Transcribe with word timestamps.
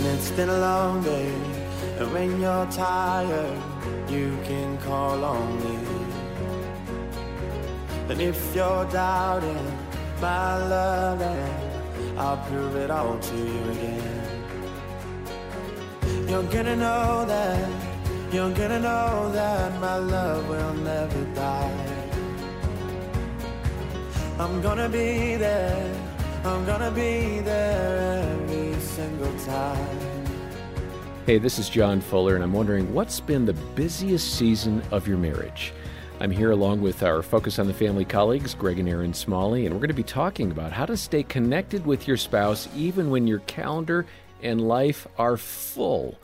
And 0.00 0.08
it's 0.16 0.30
been 0.30 0.48
a 0.48 0.58
long 0.58 1.02
day. 1.02 1.30
And 1.98 2.10
when 2.10 2.40
you're 2.40 2.64
tired, 2.72 3.58
you 4.08 4.34
can 4.44 4.78
call 4.78 5.22
on 5.22 5.46
me. 5.62 5.76
And 8.08 8.18
if 8.18 8.54
you're 8.54 8.86
doubting 8.86 9.66
my 10.18 10.56
love, 10.68 11.20
I'll 12.16 12.38
prove 12.48 12.76
it 12.76 12.90
all 12.90 13.18
to 13.18 13.36
you 13.36 13.62
again. 13.74 14.28
You're 16.30 16.50
gonna 16.54 16.76
know 16.76 17.26
that, 17.26 17.68
you're 18.32 18.54
gonna 18.54 18.80
know 18.80 19.30
that 19.34 19.80
my 19.82 19.98
love 19.98 20.48
will 20.48 20.74
never 20.76 21.24
die. 21.34 21.86
I'm 24.38 24.62
gonna 24.62 24.88
be 24.88 25.36
there, 25.36 25.94
I'm 26.42 26.64
gonna 26.64 26.90
be 26.90 27.40
there 27.40 28.49
single 29.00 29.38
time. 29.46 30.26
Hey, 31.24 31.38
this 31.38 31.58
is 31.58 31.70
John 31.70 32.02
Fuller, 32.02 32.34
and 32.34 32.44
I'm 32.44 32.52
wondering 32.52 32.92
what's 32.92 33.18
been 33.18 33.46
the 33.46 33.54
busiest 33.54 34.34
season 34.34 34.82
of 34.90 35.08
your 35.08 35.16
marriage? 35.16 35.72
I'm 36.20 36.30
here 36.30 36.50
along 36.50 36.82
with 36.82 37.02
our 37.02 37.22
Focus 37.22 37.58
on 37.58 37.66
the 37.66 37.72
Family 37.72 38.04
colleagues, 38.04 38.52
Greg 38.52 38.78
and 38.78 38.86
Erin 38.86 39.14
Smalley, 39.14 39.64
and 39.64 39.74
we're 39.74 39.80
going 39.80 39.88
to 39.88 39.94
be 39.94 40.02
talking 40.02 40.50
about 40.50 40.70
how 40.72 40.84
to 40.84 40.98
stay 40.98 41.22
connected 41.22 41.86
with 41.86 42.06
your 42.06 42.18
spouse 42.18 42.68
even 42.76 43.08
when 43.08 43.26
your 43.26 43.38
calendar 43.40 44.04
and 44.42 44.60
life 44.60 45.06
are 45.16 45.38
full. 45.38 46.18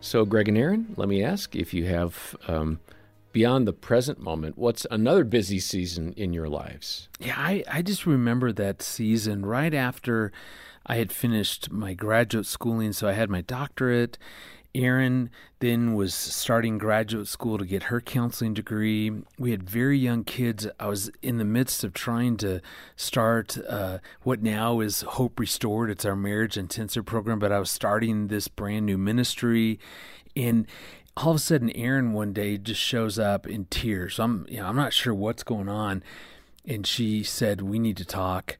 So, 0.00 0.24
Greg 0.24 0.46
and 0.46 0.56
Erin, 0.56 0.94
let 0.96 1.08
me 1.08 1.24
ask 1.24 1.56
if 1.56 1.74
you 1.74 1.86
have, 1.86 2.36
um, 2.46 2.78
beyond 3.32 3.66
the 3.66 3.72
present 3.72 4.20
moment, 4.20 4.56
what's 4.56 4.86
another 4.88 5.24
busy 5.24 5.58
season 5.58 6.12
in 6.16 6.32
your 6.32 6.48
lives? 6.48 7.08
Yeah, 7.18 7.34
I, 7.36 7.64
I 7.68 7.82
just 7.82 8.06
remember 8.06 8.52
that 8.52 8.82
season 8.82 9.44
right 9.44 9.74
after 9.74 10.30
I 10.90 10.96
had 10.96 11.12
finished 11.12 11.70
my 11.70 11.94
graduate 11.94 12.46
schooling. 12.46 12.92
So 12.92 13.06
I 13.06 13.12
had 13.12 13.30
my 13.30 13.42
doctorate. 13.42 14.18
Erin 14.74 15.30
then 15.60 15.94
was 15.94 16.12
starting 16.12 16.78
graduate 16.78 17.28
school 17.28 17.58
to 17.58 17.64
get 17.64 17.84
her 17.84 18.00
counseling 18.00 18.54
degree. 18.54 19.12
We 19.38 19.52
had 19.52 19.62
very 19.62 19.96
young 19.96 20.24
kids. 20.24 20.66
I 20.80 20.88
was 20.88 21.08
in 21.22 21.38
the 21.38 21.44
midst 21.44 21.84
of 21.84 21.94
trying 21.94 22.38
to 22.38 22.60
start 22.96 23.56
uh, 23.68 23.98
what 24.24 24.42
now 24.42 24.80
is 24.80 25.02
Hope 25.02 25.38
Restored. 25.38 25.90
It's 25.90 26.04
our 26.04 26.16
marriage 26.16 26.56
intensive 26.56 27.06
program, 27.06 27.38
but 27.38 27.52
I 27.52 27.60
was 27.60 27.70
starting 27.70 28.26
this 28.26 28.48
brand 28.48 28.84
new 28.84 28.98
ministry. 28.98 29.78
And 30.34 30.66
all 31.16 31.30
of 31.30 31.36
a 31.36 31.38
sudden, 31.38 31.70
Erin 31.76 32.14
one 32.14 32.32
day 32.32 32.58
just 32.58 32.80
shows 32.80 33.16
up 33.16 33.46
in 33.46 33.66
tears. 33.66 34.18
I'm, 34.18 34.44
you 34.48 34.56
know, 34.56 34.66
I'm 34.66 34.74
not 34.76 34.92
sure 34.92 35.14
what's 35.14 35.44
going 35.44 35.68
on. 35.68 36.02
And 36.66 36.84
she 36.84 37.22
said, 37.22 37.60
We 37.62 37.78
need 37.78 37.96
to 37.98 38.04
talk 38.04 38.58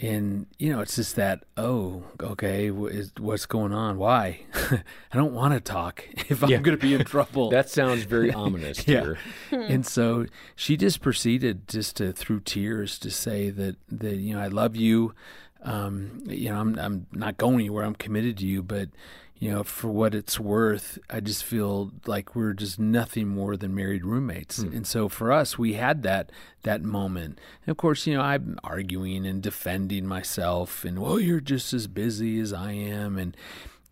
and 0.00 0.46
you 0.58 0.72
know 0.72 0.80
it's 0.80 0.96
just 0.96 1.14
that 1.16 1.44
oh 1.56 2.02
okay 2.20 2.70
what's 2.70 3.46
going 3.46 3.72
on? 3.72 3.98
Why? 3.98 4.40
I 4.54 4.82
don't 5.12 5.34
want 5.34 5.54
to 5.54 5.60
talk 5.60 6.04
if 6.28 6.42
i'm 6.42 6.48
going 6.48 6.64
to 6.64 6.76
be 6.76 6.94
in 6.94 7.04
trouble. 7.04 7.50
That 7.54 7.68
sounds 7.70 8.04
very 8.04 8.32
ominous 8.32 8.86
yeah. 8.88 9.14
and 9.52 9.86
so 9.86 10.26
she 10.56 10.76
just 10.76 11.00
proceeded 11.00 11.68
just 11.68 11.96
to 11.96 12.12
through 12.12 12.40
tears 12.40 12.98
to 13.00 13.10
say 13.10 13.50
that 13.50 13.76
that 13.88 14.16
you 14.16 14.34
know 14.34 14.40
i 14.40 14.48
love 14.48 14.76
you. 14.76 15.14
Um, 15.62 16.22
you 16.26 16.50
know 16.50 16.58
i'm 16.60 16.78
i'm 16.78 17.06
not 17.12 17.36
going 17.36 17.60
anywhere. 17.60 17.84
I'm 17.84 17.94
committed 17.94 18.36
to 18.38 18.46
you. 18.46 18.62
But 18.62 18.90
you 19.38 19.50
know, 19.50 19.64
for 19.64 19.88
what 19.88 20.14
it's 20.14 20.38
worth, 20.38 20.98
I 21.10 21.20
just 21.20 21.44
feel 21.44 21.90
like 22.06 22.34
we're 22.34 22.52
just 22.52 22.78
nothing 22.78 23.28
more 23.28 23.56
than 23.56 23.74
married 23.74 24.04
roommates. 24.04 24.62
Hmm. 24.62 24.72
And 24.72 24.86
so 24.86 25.08
for 25.08 25.32
us, 25.32 25.58
we 25.58 25.74
had 25.74 26.02
that 26.04 26.30
that 26.62 26.82
moment. 26.82 27.40
And 27.66 27.72
of 27.72 27.76
course, 27.76 28.06
you 28.06 28.14
know, 28.14 28.22
I'm 28.22 28.58
arguing 28.62 29.26
and 29.26 29.42
defending 29.42 30.06
myself 30.06 30.84
and 30.84 31.00
well, 31.00 31.18
you're 31.18 31.40
just 31.40 31.74
as 31.74 31.86
busy 31.86 32.38
as 32.38 32.52
I 32.52 32.72
am 32.72 33.18
and 33.18 33.36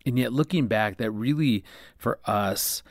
and 0.05 0.17
yet 0.17 0.33
looking 0.33 0.67
back, 0.67 0.97
that 0.97 1.11
really 1.11 1.63
for 1.97 2.19
us 2.25 2.83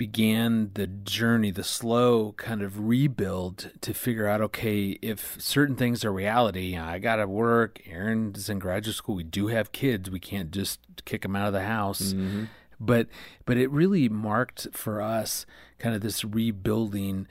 began 0.00 0.70
the 0.76 0.86
journey, 0.86 1.50
the 1.50 1.62
slow 1.62 2.32
kind 2.38 2.62
of 2.62 2.88
rebuild 2.88 3.70
to 3.82 3.92
figure 3.92 4.26
out 4.26 4.40
okay, 4.40 4.98
if 5.02 5.36
certain 5.38 5.76
things 5.76 6.06
are 6.06 6.10
reality, 6.10 6.74
I 6.74 6.98
got 6.98 7.16
to 7.16 7.28
work. 7.28 7.82
Erin's 7.86 8.48
in 8.48 8.60
graduate 8.60 8.96
school. 8.96 9.14
We 9.14 9.24
do 9.24 9.48
have 9.48 9.72
kids. 9.72 10.08
We 10.08 10.18
can't 10.18 10.52
just 10.52 10.80
kick 11.04 11.20
them 11.20 11.36
out 11.36 11.48
of 11.48 11.52
the 11.52 11.64
house. 11.64 12.14
Mm-hmm. 12.14 12.44
But 12.80 13.08
but 13.44 13.58
it 13.58 13.70
really 13.70 14.08
marked 14.08 14.68
for 14.72 15.02
us 15.02 15.44
kind 15.78 15.94
of 15.94 16.00
this 16.00 16.24
rebuilding 16.24 17.26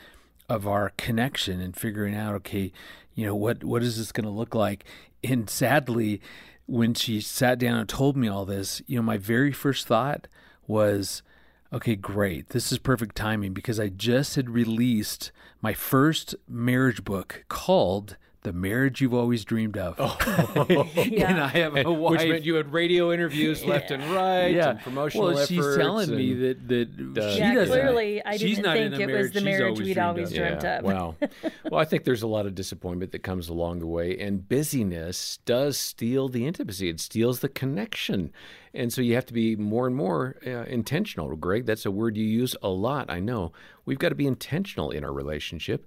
of 0.47 0.67
our 0.67 0.91
connection 0.95 1.59
and 1.59 1.75
figuring 1.75 2.13
out 2.13 2.35
okay, 2.35 2.71
you 3.15 3.25
know 3.25 3.35
what 3.35 3.63
what 3.63 3.81
is 3.81 3.97
this 3.97 4.11
going 4.11 4.25
to 4.25 4.29
look 4.29 4.53
like? 4.53 4.85
And 5.23 5.49
sadly, 5.49 6.21
when 6.67 6.93
she 6.93 7.19
sat 7.19 7.57
down 7.57 7.79
and 7.79 7.89
told 7.89 8.15
me 8.15 8.27
all 8.27 8.45
this, 8.45 8.83
you 8.85 8.95
know, 8.95 9.01
my 9.01 9.17
very 9.17 9.51
first 9.51 9.87
thought 9.87 10.27
was 10.67 11.23
Okay, 11.71 11.95
great. 11.95 12.49
This 12.49 12.71
is 12.71 12.79
perfect 12.79 13.15
timing 13.15 13.53
because 13.53 13.79
I 13.79 13.89
just 13.89 14.35
had 14.35 14.49
released 14.49 15.31
my 15.61 15.73
first 15.73 16.35
marriage 16.47 17.03
book 17.03 17.45
called 17.47 18.17
the 18.43 18.53
marriage 18.53 19.01
you've 19.01 19.13
always 19.13 19.43
dreamed 19.43 19.77
of. 19.77 19.95
Oh. 19.99 20.87
yeah. 20.95 21.29
and 21.29 21.41
I 21.41 21.47
have 21.49 21.75
a 21.75 21.91
wife. 21.91 22.11
Which 22.11 22.29
meant 22.29 22.45
you 22.45 22.55
had 22.55 22.71
radio 22.71 23.11
interviews 23.11 23.65
left 23.65 23.91
and 23.91 24.01
right 24.13 24.47
yeah. 24.47 24.71
and 24.71 24.79
promotional 24.79 25.27
well, 25.27 25.37
efforts. 25.37 25.49
she's 25.49 25.75
telling 25.75 26.15
me 26.15 26.33
that, 26.35 26.67
that 26.69 27.21
uh, 27.21 27.33
she 27.33 27.39
yeah, 27.39 27.53
doesn't. 27.53 27.73
Clearly, 27.73 28.23
I 28.25 28.37
didn't 28.37 28.63
think 28.63 28.99
it 28.99 29.11
was 29.11 29.31
the 29.31 29.41
marriage 29.41 29.79
we'd 29.79 29.97
always 29.97 30.31
dreamt 30.31 30.63
yeah. 30.63 30.79
of. 30.79 30.85
wow. 30.85 31.15
Well, 31.69 31.79
I 31.79 31.85
think 31.85 32.03
there's 32.03 32.23
a 32.23 32.27
lot 32.27 32.45
of 32.45 32.55
disappointment 32.55 33.11
that 33.11 33.19
comes 33.19 33.49
along 33.49 33.79
the 33.79 33.87
way, 33.87 34.17
and 34.17 34.47
busyness 34.47 35.37
does 35.45 35.77
steal 35.77 36.29
the 36.29 36.47
intimacy. 36.47 36.89
It 36.89 36.99
steals 36.99 37.41
the 37.41 37.49
connection. 37.49 38.31
And 38.73 38.93
so 38.93 39.01
you 39.01 39.15
have 39.15 39.25
to 39.27 39.33
be 39.33 39.55
more 39.55 39.87
and 39.87 39.95
more 39.95 40.37
uh, 40.45 40.63
intentional. 40.65 41.35
Greg, 41.35 41.65
that's 41.65 41.85
a 41.85 41.91
word 41.91 42.17
you 42.17 42.25
use 42.25 42.55
a 42.61 42.69
lot, 42.69 43.09
I 43.09 43.19
know. 43.19 43.51
We've 43.85 43.99
got 43.99 44.09
to 44.09 44.15
be 44.15 44.27
intentional 44.27 44.91
in 44.91 45.03
our 45.03 45.13
relationship. 45.13 45.85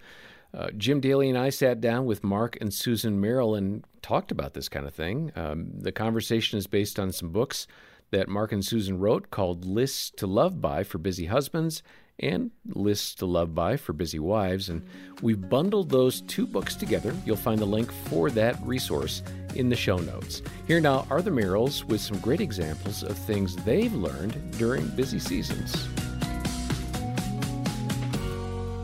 Uh, 0.55 0.71
Jim 0.77 1.01
Daly 1.01 1.31
and 1.31 1.39
I 1.39 1.49
sat 1.51 1.81
down 1.81 2.05
with 2.05 2.23
Mark 2.23 2.59
and 2.61 2.73
Susan 2.73 3.21
Merrill 3.21 3.55
and 3.55 3.85
talked 4.03 4.31
about 4.31 4.53
this 4.53 4.69
kind 4.69 4.87
of 4.87 4.95
thing. 4.95 5.33
Um, 5.35 5.71
the 5.79 5.93
conversation 5.93 6.59
is 6.59 6.67
based 6.67 6.99
on 6.99 7.11
some 7.11 7.31
books 7.31 7.67
that 8.11 8.29
Mark 8.29 8.53
and 8.53 8.65
Susan 8.65 8.99
wrote 8.99 9.31
called 9.31 9.65
Lists 9.65 10.11
to 10.17 10.27
Love 10.27 10.61
By 10.61 10.85
for 10.85 10.99
Busy 10.99 11.27
Husbands 11.27 11.83
and 12.21 12.51
Lists 12.67 13.15
to 13.17 13.27
Love 13.27 13.55
By 13.55 13.79
for 13.79 13.95
Busy 13.95 14.19
Wives. 14.19 14.69
And 14.69 14.87
we've 15.23 15.49
bundled 15.49 15.89
those 15.89 16.21
two 16.23 16.47
books 16.47 16.77
together. 16.77 17.17
You'll 17.25 17.37
find 17.37 17.59
the 17.59 17.65
link 17.65 17.91
for 17.91 18.31
that 18.31 18.61
resource 18.63 19.23
in 19.55 19.71
the 19.71 19.77
show 19.77 19.97
notes. 19.97 20.43
Here 20.67 20.81
now 20.81 21.07
are 21.09 21.23
the 21.23 21.31
Merrills 21.31 21.85
with 21.85 22.03
some 22.03 22.19
great 22.19 22.43
examples 22.43 23.03
of 23.03 23.17
things 23.17 23.57
they've 23.57 23.95
learned 23.95 24.59
during 24.59 24.87
busy 24.89 25.19
seasons. 25.19 25.89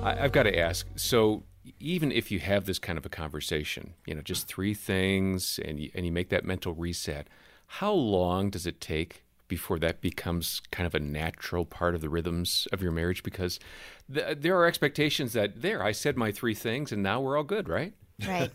I, 0.03 0.15
have 0.15 0.33
got 0.33 0.45
to 0.45 0.59
ask 0.59 0.87
so 0.97 1.43
even 1.81 2.11
if 2.11 2.31
you 2.31 2.41
have 2.41 2.65
this 2.65 2.79
kind 2.79 2.99
of 2.99 3.07
a 3.07 3.09
conversation, 3.11 3.95
you 4.07 4.15
know, 4.15 4.21
just 4.21 4.47
three 4.47 4.75
things 4.75 5.59
and 5.65 5.81
you, 5.81 5.91
and 5.95 6.05
you 6.05 6.13
make 6.13 6.29
that 6.31 6.45
mental 6.45 6.75
reset, 6.75 7.29
how 7.67 7.93
long 7.93 8.51
does 8.51 8.67
it 8.67 8.81
take 8.81 9.25
before 9.47 9.79
that 9.79 10.01
becomes 10.01 10.61
kind 10.71 10.87
of 10.87 10.95
a 10.95 11.01
natural 11.01 11.65
part 11.65 11.95
of 11.95 12.01
the 12.01 12.09
rhythms 12.09 12.67
of 12.73 12.83
your 12.83 12.93
marriage? 12.93 13.23
Because 13.23 13.59
th- 14.13 14.39
there 14.41 14.57
are 14.59 14.67
expectations 14.67 15.33
that 15.33 15.63
there, 15.63 15.83
I 15.83 15.93
said 15.93 16.17
my 16.17 16.33
three 16.33 16.55
things 16.55 16.93
and 16.93 17.03
now 17.03 17.21
we're 17.21 17.37
all 17.37 17.45
good, 17.45 17.69
right? 17.69 17.95
Right. 18.27 18.51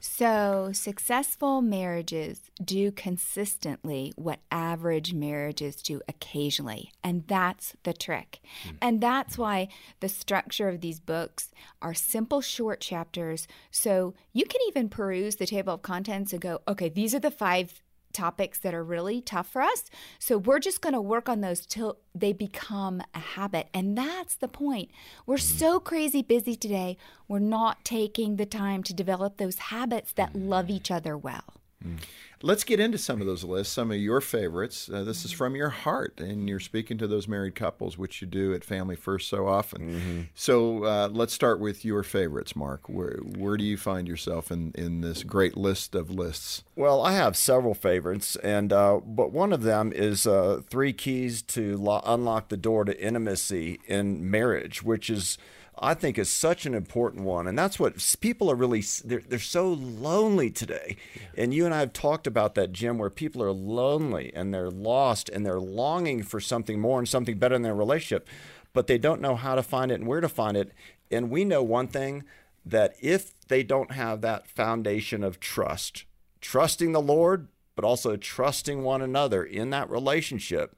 so 0.00 0.70
successful 0.72 1.62
marriages 1.62 2.42
do 2.64 2.92
consistently 2.92 4.12
what 4.16 4.40
average 4.50 5.12
marriages 5.12 5.82
do 5.82 6.00
occasionally. 6.08 6.92
And 7.02 7.26
that's 7.26 7.74
the 7.82 7.92
trick. 7.92 8.40
Mm. 8.64 8.76
And 8.80 9.00
that's 9.00 9.36
why 9.36 9.68
the 9.98 10.08
structure 10.08 10.68
of 10.68 10.80
these 10.80 11.00
books 11.00 11.50
are 11.82 11.94
simple, 11.94 12.40
short 12.40 12.80
chapters. 12.80 13.48
So 13.70 14.14
you 14.32 14.44
can 14.44 14.60
even 14.68 14.88
peruse 14.88 15.36
the 15.36 15.46
table 15.46 15.74
of 15.74 15.82
contents 15.82 16.32
and 16.32 16.40
go, 16.40 16.60
okay, 16.68 16.88
these 16.88 17.14
are 17.14 17.20
the 17.20 17.30
five 17.30 17.82
topics 18.12 18.58
that 18.58 18.74
are 18.74 18.84
really 18.84 19.20
tough 19.20 19.48
for 19.48 19.62
us. 19.62 19.84
So 20.18 20.38
we're 20.38 20.58
just 20.58 20.80
going 20.80 20.94
to 20.94 21.00
work 21.00 21.28
on 21.28 21.40
those 21.40 21.66
till 21.66 21.98
they 22.14 22.32
become 22.32 23.02
a 23.14 23.18
habit. 23.18 23.68
And 23.72 23.96
that's 23.96 24.34
the 24.34 24.48
point. 24.48 24.90
We're 25.26 25.36
mm-hmm. 25.36 25.58
so 25.58 25.80
crazy 25.80 26.22
busy 26.22 26.56
today, 26.56 26.96
we're 27.28 27.38
not 27.38 27.84
taking 27.84 28.36
the 28.36 28.46
time 28.46 28.82
to 28.84 28.94
develop 28.94 29.36
those 29.36 29.58
habits 29.58 30.12
that 30.12 30.34
love 30.34 30.70
each 30.70 30.90
other 30.90 31.16
well. 31.16 31.59
Mm. 31.84 31.98
Let's 32.42 32.64
get 32.64 32.80
into 32.80 32.96
some 32.96 33.20
of 33.20 33.26
those 33.26 33.44
lists, 33.44 33.74
some 33.74 33.90
of 33.90 33.98
your 33.98 34.22
favorites. 34.22 34.88
Uh, 34.88 35.04
this 35.04 35.26
is 35.26 35.32
from 35.32 35.54
your 35.54 35.68
heart, 35.68 36.20
and 36.20 36.48
you're 36.48 36.58
speaking 36.58 36.96
to 36.96 37.06
those 37.06 37.28
married 37.28 37.54
couples, 37.54 37.98
which 37.98 38.22
you 38.22 38.26
do 38.26 38.54
at 38.54 38.64
Family 38.64 38.96
First 38.96 39.28
so 39.28 39.46
often. 39.46 39.92
Mm-hmm. 39.92 40.20
So 40.34 40.84
uh, 40.84 41.08
let's 41.12 41.34
start 41.34 41.60
with 41.60 41.84
your 41.84 42.02
favorites, 42.02 42.56
Mark. 42.56 42.88
Where 42.88 43.18
where 43.36 43.58
do 43.58 43.64
you 43.64 43.76
find 43.76 44.08
yourself 44.08 44.50
in, 44.50 44.72
in 44.74 45.02
this 45.02 45.22
great 45.22 45.54
list 45.54 45.94
of 45.94 46.08
lists? 46.08 46.64
Well, 46.76 47.02
I 47.02 47.12
have 47.12 47.36
several 47.36 47.74
favorites, 47.74 48.36
and 48.36 48.72
uh, 48.72 49.00
but 49.04 49.32
one 49.32 49.52
of 49.52 49.62
them 49.62 49.92
is 49.92 50.26
uh, 50.26 50.62
three 50.66 50.94
keys 50.94 51.42
to 51.42 51.76
lo- 51.76 52.02
unlock 52.06 52.48
the 52.48 52.56
door 52.56 52.86
to 52.86 52.98
intimacy 52.98 53.80
in 53.86 54.30
marriage, 54.30 54.82
which 54.82 55.10
is 55.10 55.36
I 55.78 55.94
think 55.94 56.18
is 56.18 56.28
such 56.28 56.66
an 56.66 56.74
important 56.74 57.24
one, 57.24 57.46
and 57.46 57.58
that's 57.58 57.78
what 57.78 58.16
people 58.20 58.50
are 58.50 58.54
really 58.54 58.82
they're 59.04 59.22
they're 59.26 59.38
so 59.38 59.72
lonely 59.72 60.50
today. 60.50 60.96
Yeah. 61.14 61.42
And 61.44 61.54
you 61.54 61.64
and 61.64 61.74
I 61.74 61.80
have 61.80 61.92
talked 61.92 62.26
about 62.26 62.54
that, 62.56 62.72
Jim, 62.72 62.98
where 62.98 63.10
people 63.10 63.42
are 63.42 63.52
lonely 63.52 64.32
and 64.34 64.52
they're 64.52 64.70
lost 64.70 65.28
and 65.28 65.44
they're 65.44 65.60
longing 65.60 66.22
for 66.22 66.40
something 66.40 66.80
more 66.80 66.98
and 66.98 67.08
something 67.08 67.38
better 67.38 67.54
in 67.54 67.62
their 67.62 67.74
relationship, 67.74 68.28
but 68.72 68.86
they 68.86 68.98
don't 68.98 69.20
know 69.20 69.36
how 69.36 69.54
to 69.54 69.62
find 69.62 69.90
it 69.90 70.00
and 70.00 70.06
where 70.06 70.20
to 70.20 70.28
find 70.28 70.56
it. 70.56 70.72
And 71.10 71.30
we 71.30 71.44
know 71.44 71.62
one 71.62 71.88
thing 71.88 72.24
that 72.64 72.94
if 73.00 73.32
they 73.48 73.62
don't 73.62 73.92
have 73.92 74.20
that 74.20 74.46
foundation 74.46 75.24
of 75.24 75.40
trust, 75.40 76.04
trusting 76.40 76.92
the 76.92 77.00
Lord, 77.00 77.48
but 77.74 77.84
also 77.84 78.16
trusting 78.16 78.82
one 78.82 79.00
another 79.00 79.42
in 79.42 79.70
that 79.70 79.88
relationship, 79.88 80.76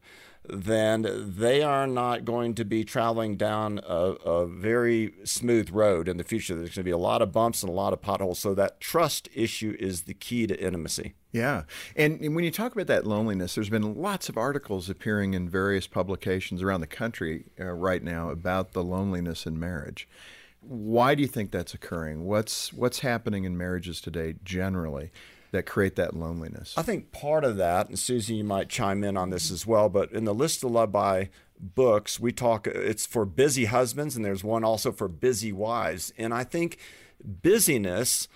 then 0.49 1.35
they 1.37 1.63
are 1.63 1.87
not 1.87 2.25
going 2.25 2.55
to 2.55 2.65
be 2.65 2.85
traveling 2.85 3.37
down 3.37 3.81
a, 3.87 3.95
a, 3.95 4.47
very 4.47 5.15
smooth 5.25 5.71
road 5.71 6.09
in 6.09 6.17
the 6.17 6.25
future. 6.25 6.57
There's 6.57 6.71
going 6.71 6.83
to 6.83 6.83
be 6.83 6.91
a 6.91 6.99
lot 6.99 7.23
of 7.23 7.31
bumps 7.31 7.63
and 7.63 7.71
a 7.71 7.75
lot 7.75 7.93
of 7.93 8.03
potholes. 8.03 8.41
So 8.41 8.55
that 8.55 8.81
trust 8.81 9.29
issue 9.35 9.77
is 9.79 10.03
the 10.03 10.15
key 10.15 10.49
to 10.49 10.61
intimacy. 10.61 11.15
Yeah. 11.31 11.63
And, 11.95 12.21
and 12.21 12.35
when 12.35 12.45
you 12.45 12.51
talk 12.51 12.73
about 12.73 12.89
that 12.89 13.07
loneliness, 13.07 13.55
there's 13.55 13.71
been 13.71 13.95
lots 13.95 14.29
of 14.29 14.37
articles 14.37 14.91
appearing 14.91 15.35
in 15.35 15.49
various 15.49 15.87
publications 15.87 16.61
around 16.61 16.81
the 16.81 16.87
country 16.89 17.45
uh, 17.61 17.67
right 17.67 18.03
now 18.03 18.31
about 18.31 18.73
the 18.73 18.83
loneliness 18.83 19.47
in 19.47 19.61
marriage. 19.61 20.09
Why 20.61 21.15
do 21.15 21.23
you 21.23 21.29
think 21.29 21.51
that's 21.51 21.75
occurring? 21.75 22.25
What's 22.25 22.73
what's 22.73 23.01
happening 23.01 23.45
in 23.45 23.57
marriages 23.57 24.01
today 24.01 24.37
generally? 24.45 25.11
That 25.53 25.65
create 25.65 25.97
that 25.97 26.17
loneliness? 26.17 26.75
I 26.77 26.83
think 26.83 27.13
part 27.13 27.45
of 27.45 27.57
that, 27.59 27.89
and 27.89 27.99
Susie, 27.99 28.37
you 28.37 28.45
might 28.45 28.69
chime 28.69 29.05
in 29.05 29.17
on 29.17 29.31
this 29.31 29.51
as 29.51 29.67
well, 29.67 29.89
but 29.89 30.11
in 30.13 30.25
the 30.25 30.35
list 30.35 30.65
of 30.65 30.73
love 30.73 30.93
by 30.93 31.31
books, 31.59 32.19
we 32.19 32.33
talk, 32.33 32.67
it's 32.67 33.07
for 33.07 33.25
busy 33.25 33.67
husbands, 33.67 34.17
and 34.17 34.25
there's 34.25 34.43
one 34.43 34.65
also 34.65 34.91
for 34.91 35.09
busy 35.09 35.53
wives. 35.53 36.13
And 36.19 36.35
I 36.35 36.45
think 36.45 36.79
busyness 37.23 38.27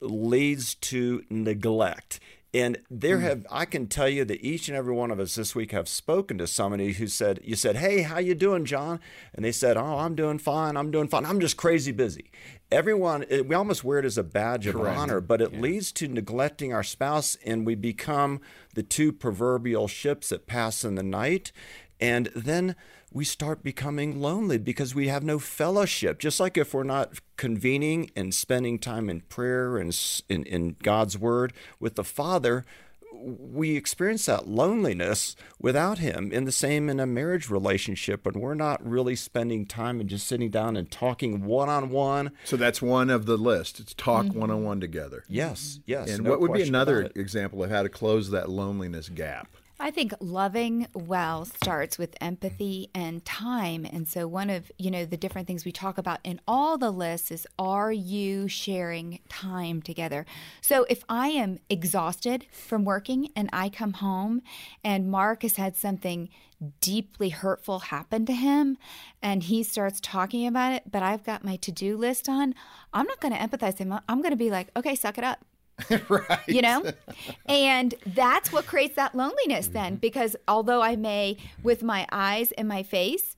leads 0.00 0.74
to 0.76 1.24
neglect. 1.28 2.20
And 2.54 2.78
there 2.88 3.18
hmm. 3.18 3.24
have 3.24 3.46
I 3.50 3.64
can 3.64 3.86
tell 3.86 4.08
you 4.08 4.24
that 4.24 4.40
each 4.40 4.68
and 4.68 4.76
every 4.76 4.94
one 4.94 5.10
of 5.10 5.20
us 5.20 5.34
this 5.34 5.54
week 5.54 5.72
have 5.72 5.88
spoken 5.88 6.38
to 6.38 6.46
somebody 6.46 6.92
who 6.92 7.06
said 7.06 7.40
you 7.42 7.56
said, 7.56 7.76
"Hey, 7.76 8.02
how 8.02 8.18
you 8.18 8.34
doing, 8.34 8.64
John?" 8.64 9.00
And 9.34 9.44
they 9.44 9.52
said, 9.52 9.76
"Oh, 9.76 9.98
I'm 9.98 10.14
doing 10.14 10.38
fine. 10.38 10.76
I'm 10.76 10.90
doing 10.90 11.08
fine. 11.08 11.26
I'm 11.26 11.40
just 11.40 11.56
crazy 11.56 11.92
busy." 11.92 12.30
Everyone, 12.70 13.24
we 13.30 13.54
almost 13.54 13.84
wear 13.84 14.00
it 14.00 14.04
as 14.04 14.18
a 14.18 14.24
badge 14.24 14.64
Correct. 14.64 14.96
of 14.96 14.98
honor, 14.98 15.20
but 15.20 15.40
it 15.40 15.52
yeah. 15.52 15.60
leads 15.60 15.92
to 15.92 16.08
neglecting 16.08 16.72
our 16.72 16.82
spouse, 16.82 17.36
and 17.44 17.66
we 17.66 17.74
become 17.74 18.40
the 18.74 18.82
two 18.82 19.12
proverbial 19.12 19.86
ships 19.86 20.30
that 20.30 20.46
pass 20.46 20.84
in 20.84 20.96
the 20.96 21.02
night. 21.02 21.52
And 22.00 22.26
then 22.34 22.74
we 23.16 23.24
start 23.24 23.62
becoming 23.62 24.20
lonely 24.20 24.58
because 24.58 24.94
we 24.94 25.08
have 25.08 25.24
no 25.24 25.38
fellowship. 25.38 26.18
Just 26.18 26.38
like 26.38 26.58
if 26.58 26.74
we're 26.74 26.82
not 26.82 27.14
convening 27.38 28.10
and 28.14 28.34
spending 28.34 28.78
time 28.78 29.08
in 29.08 29.22
prayer 29.22 29.78
and 29.78 29.98
in, 30.28 30.44
in 30.44 30.76
God's 30.82 31.16
Word 31.16 31.54
with 31.80 31.94
the 31.94 32.04
Father, 32.04 32.66
we 33.14 33.74
experience 33.74 34.26
that 34.26 34.46
loneliness 34.46 35.34
without 35.58 35.96
him 35.96 36.30
in 36.30 36.44
the 36.44 36.52
same 36.52 36.90
in 36.90 37.00
a 37.00 37.06
marriage 37.06 37.48
relationship 37.48 38.26
and 38.26 38.36
we're 38.36 38.52
not 38.52 38.86
really 38.86 39.16
spending 39.16 39.64
time 39.64 39.98
and 39.98 40.10
just 40.10 40.26
sitting 40.26 40.50
down 40.50 40.76
and 40.76 40.90
talking 40.90 41.42
one-on-one. 41.46 42.32
So 42.44 42.58
that's 42.58 42.82
one 42.82 43.08
of 43.08 43.24
the 43.24 43.38
list 43.38 43.80
it's 43.80 43.94
talk 43.94 44.26
mm-hmm. 44.26 44.40
one-on-one 44.40 44.80
together. 44.82 45.24
Yes 45.26 45.80
yes 45.86 46.10
and 46.10 46.24
no 46.24 46.30
what 46.30 46.40
would 46.40 46.52
be 46.52 46.68
another 46.68 47.10
example 47.14 47.64
of 47.64 47.70
how 47.70 47.82
to 47.82 47.88
close 47.88 48.30
that 48.32 48.50
loneliness 48.50 49.08
gap 49.08 49.56
I 49.78 49.90
think 49.90 50.14
loving 50.20 50.86
well 50.94 51.44
starts 51.44 51.98
with 51.98 52.16
empathy 52.18 52.88
and 52.94 53.22
time. 53.26 53.84
And 53.84 54.08
so, 54.08 54.26
one 54.26 54.48
of 54.48 54.72
you 54.78 54.90
know 54.90 55.04
the 55.04 55.18
different 55.18 55.46
things 55.46 55.66
we 55.66 55.72
talk 55.72 55.98
about 55.98 56.20
in 56.24 56.40
all 56.48 56.78
the 56.78 56.90
lists 56.90 57.30
is: 57.30 57.46
Are 57.58 57.92
you 57.92 58.48
sharing 58.48 59.20
time 59.28 59.82
together? 59.82 60.24
So, 60.62 60.86
if 60.88 61.04
I 61.10 61.28
am 61.28 61.58
exhausted 61.68 62.46
from 62.50 62.84
working 62.84 63.28
and 63.36 63.50
I 63.52 63.68
come 63.68 63.94
home, 63.94 64.40
and 64.82 65.10
Mark 65.10 65.42
has 65.42 65.56
had 65.56 65.76
something 65.76 66.30
deeply 66.80 67.28
hurtful 67.28 67.80
happen 67.80 68.24
to 68.26 68.32
him, 68.32 68.78
and 69.22 69.42
he 69.42 69.62
starts 69.62 70.00
talking 70.00 70.46
about 70.46 70.72
it, 70.72 70.90
but 70.90 71.02
I've 71.02 71.22
got 71.22 71.44
my 71.44 71.56
to-do 71.56 71.98
list 71.98 72.30
on, 72.30 72.54
I'm 72.94 73.06
not 73.06 73.20
going 73.20 73.34
to 73.34 73.38
empathize 73.38 73.76
him. 73.76 73.92
I'm 74.08 74.22
going 74.22 74.30
to 74.30 74.36
be 74.36 74.50
like, 74.50 74.70
"Okay, 74.74 74.94
suck 74.94 75.18
it 75.18 75.24
up." 75.24 75.44
right. 76.08 76.40
You 76.46 76.62
know? 76.62 76.90
And 77.46 77.94
that's 78.06 78.52
what 78.52 78.66
creates 78.66 78.96
that 78.96 79.14
loneliness 79.14 79.68
then, 79.68 79.92
mm-hmm. 79.92 80.00
because 80.00 80.36
although 80.48 80.82
I 80.82 80.96
may, 80.96 81.36
with 81.62 81.82
my 81.82 82.06
eyes 82.10 82.52
and 82.52 82.68
my 82.68 82.82
face, 82.82 83.36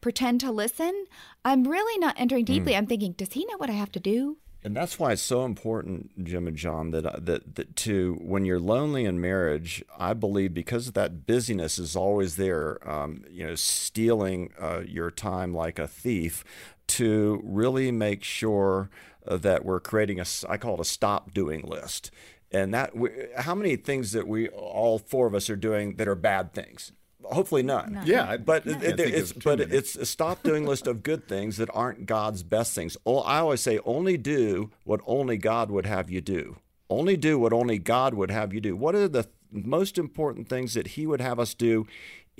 pretend 0.00 0.40
to 0.40 0.50
listen, 0.50 1.06
I'm 1.44 1.64
really 1.64 1.98
not 1.98 2.18
entering 2.18 2.44
deeply. 2.44 2.72
Mm. 2.72 2.78
I'm 2.78 2.86
thinking, 2.86 3.12
does 3.12 3.32
he 3.32 3.44
know 3.46 3.56
what 3.58 3.70
I 3.70 3.74
have 3.74 3.92
to 3.92 4.00
do? 4.00 4.38
And 4.62 4.76
that's 4.76 4.98
why 4.98 5.12
it's 5.12 5.22
so 5.22 5.46
important, 5.46 6.22
Jim 6.22 6.46
and 6.46 6.56
John, 6.56 6.90
that, 6.90 7.06
uh, 7.06 7.16
that 7.18 7.54
that 7.54 7.76
to 7.76 8.18
when 8.20 8.44
you're 8.44 8.60
lonely 8.60 9.06
in 9.06 9.18
marriage, 9.18 9.82
I 9.98 10.12
believe 10.12 10.52
because 10.52 10.88
of 10.88 10.94
that 10.94 11.26
busyness 11.26 11.78
is 11.78 11.96
always 11.96 12.36
there, 12.36 12.78
um, 12.88 13.24
you 13.30 13.46
know, 13.46 13.54
stealing 13.54 14.52
uh, 14.60 14.82
your 14.86 15.10
time 15.10 15.54
like 15.54 15.78
a 15.78 15.88
thief, 15.88 16.44
to 16.88 17.40
really 17.42 17.90
make 17.90 18.22
sure 18.22 18.90
Uh, 19.30 19.36
that 19.36 19.64
we're 19.64 19.78
creating 19.78 20.18
a 20.18 20.24
I 20.48 20.56
call 20.56 20.74
it 20.74 20.80
a 20.80 20.84
stop 20.84 21.32
doing 21.32 21.62
list. 21.62 22.10
And 22.50 22.74
that 22.74 22.92
how 23.36 23.54
many 23.54 23.76
things 23.76 24.10
that 24.10 24.26
we 24.26 24.48
all 24.48 24.98
four 24.98 25.28
of 25.28 25.36
us 25.36 25.48
are 25.48 25.56
doing 25.56 25.94
that 25.96 26.08
are 26.08 26.16
bad 26.16 26.52
things? 26.52 26.90
Hopefully 27.22 27.62
none. 27.62 27.92
none. 27.92 28.06
Yeah, 28.06 28.38
but 28.38 28.66
it, 28.66 28.98
it's 28.98 29.32
but 29.32 29.60
it's 29.60 29.94
a 29.94 30.04
stop 30.04 30.42
doing 30.42 30.66
list 30.66 30.88
of 30.88 31.04
good 31.04 31.28
things 31.28 31.58
that 31.58 31.68
aren't 31.72 32.06
God's 32.06 32.42
best 32.42 32.74
things. 32.74 32.96
I 33.06 33.38
always 33.38 33.60
say 33.60 33.78
only 33.84 34.16
do 34.16 34.70
what 34.82 35.00
only 35.06 35.36
God 35.36 35.70
would 35.70 35.86
have 35.86 36.10
you 36.10 36.20
do. 36.20 36.56
Only 36.88 37.16
do 37.16 37.38
what 37.38 37.52
only 37.52 37.78
God 37.78 38.14
would 38.14 38.32
have 38.32 38.52
you 38.52 38.60
do. 38.60 38.74
What 38.74 38.96
are 38.96 39.06
the 39.06 39.28
most 39.52 39.96
important 39.96 40.48
things 40.48 40.74
that 40.74 40.88
He 40.88 41.06
would 41.06 41.20
have 41.20 41.38
us 41.38 41.54
do 41.54 41.86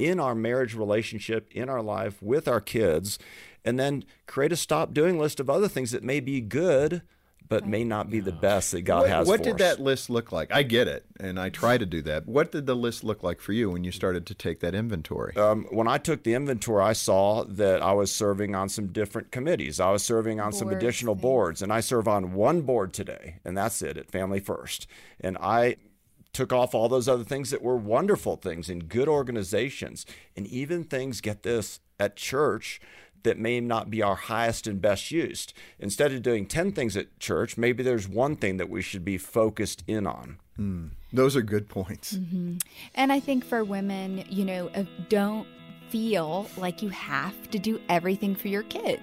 in 0.06 0.20
our 0.20 0.34
marriage 0.34 0.74
relationship, 0.74 1.50
in 1.52 1.68
our 1.68 1.82
life, 1.82 2.22
with 2.22 2.48
our 2.48 2.60
kids? 2.60 3.18
and 3.64 3.78
then 3.78 4.04
create 4.26 4.52
a 4.52 4.56
stop 4.56 4.94
doing 4.94 5.18
list 5.18 5.40
of 5.40 5.50
other 5.50 5.68
things 5.68 5.90
that 5.90 6.02
may 6.02 6.20
be 6.20 6.40
good 6.40 7.02
but 7.48 7.66
may 7.66 7.82
not 7.82 8.08
be 8.08 8.20
the 8.20 8.30
best 8.30 8.70
that 8.70 8.82
God 8.82 9.00
what, 9.00 9.10
has 9.10 9.26
what 9.26 9.42
did 9.42 9.54
us. 9.54 9.58
that 9.58 9.80
list 9.80 10.08
look 10.08 10.30
like? 10.30 10.52
I 10.52 10.62
get 10.62 10.86
it, 10.86 11.04
and 11.18 11.38
I 11.38 11.48
try 11.48 11.78
to 11.78 11.84
do 11.84 12.00
that. 12.02 12.28
What 12.28 12.52
did 12.52 12.66
the 12.66 12.76
list 12.76 13.02
look 13.02 13.24
like 13.24 13.40
for 13.40 13.52
you 13.52 13.70
when 13.70 13.82
you 13.82 13.90
started 13.90 14.24
to 14.26 14.34
take 14.34 14.60
that 14.60 14.72
inventory? 14.72 15.34
Um, 15.34 15.66
when 15.70 15.88
I 15.88 15.98
took 15.98 16.22
the 16.22 16.34
inventory, 16.34 16.84
I 16.84 16.92
saw 16.92 17.42
that 17.42 17.82
I 17.82 17.92
was 17.92 18.12
serving 18.12 18.54
on 18.54 18.68
some 18.68 18.92
different 18.92 19.32
committees. 19.32 19.80
I 19.80 19.90
was 19.90 20.04
serving 20.04 20.38
on 20.38 20.50
boards, 20.50 20.58
some 20.58 20.68
additional 20.68 21.16
boards, 21.16 21.60
and 21.60 21.72
I 21.72 21.80
serve 21.80 22.06
on 22.06 22.34
one 22.34 22.60
board 22.60 22.92
today, 22.92 23.40
and 23.44 23.58
that's 23.58 23.82
it 23.82 23.96
at 23.96 24.12
Family 24.12 24.38
First. 24.38 24.86
And 25.20 25.36
I 25.40 25.74
took 26.32 26.52
off 26.52 26.74
all 26.74 26.88
those 26.88 27.08
other 27.08 27.24
things 27.24 27.50
that 27.50 27.62
were 27.62 27.76
wonderful 27.76 28.36
things 28.36 28.68
in 28.68 28.80
good 28.80 29.08
organizations, 29.08 30.06
and 30.36 30.46
even 30.46 30.84
things, 30.84 31.20
get 31.20 31.42
this, 31.42 31.80
at 31.98 32.16
church 32.16 32.80
that 33.22 33.38
may 33.38 33.60
not 33.60 33.90
be 33.90 34.02
our 34.02 34.14
highest 34.14 34.66
and 34.66 34.80
best 34.80 35.10
used. 35.10 35.52
Instead 35.78 36.12
of 36.12 36.22
doing 36.22 36.46
10 36.46 36.72
things 36.72 36.96
at 36.96 37.18
church, 37.18 37.56
maybe 37.56 37.82
there's 37.82 38.08
one 38.08 38.36
thing 38.36 38.56
that 38.56 38.70
we 38.70 38.82
should 38.82 39.04
be 39.04 39.18
focused 39.18 39.84
in 39.86 40.06
on. 40.06 40.38
Mm, 40.58 40.90
those 41.12 41.36
are 41.36 41.42
good 41.42 41.68
points. 41.68 42.14
Mm-hmm. 42.14 42.56
And 42.94 43.12
I 43.12 43.20
think 43.20 43.44
for 43.44 43.62
women, 43.64 44.24
you 44.28 44.44
know, 44.44 44.68
uh, 44.74 44.84
don't 45.08 45.46
feel 45.90 46.48
like 46.56 46.82
you 46.82 46.88
have 46.90 47.50
to 47.50 47.58
do 47.58 47.80
everything 47.88 48.34
for 48.34 48.48
your 48.48 48.62
kids. 48.64 49.02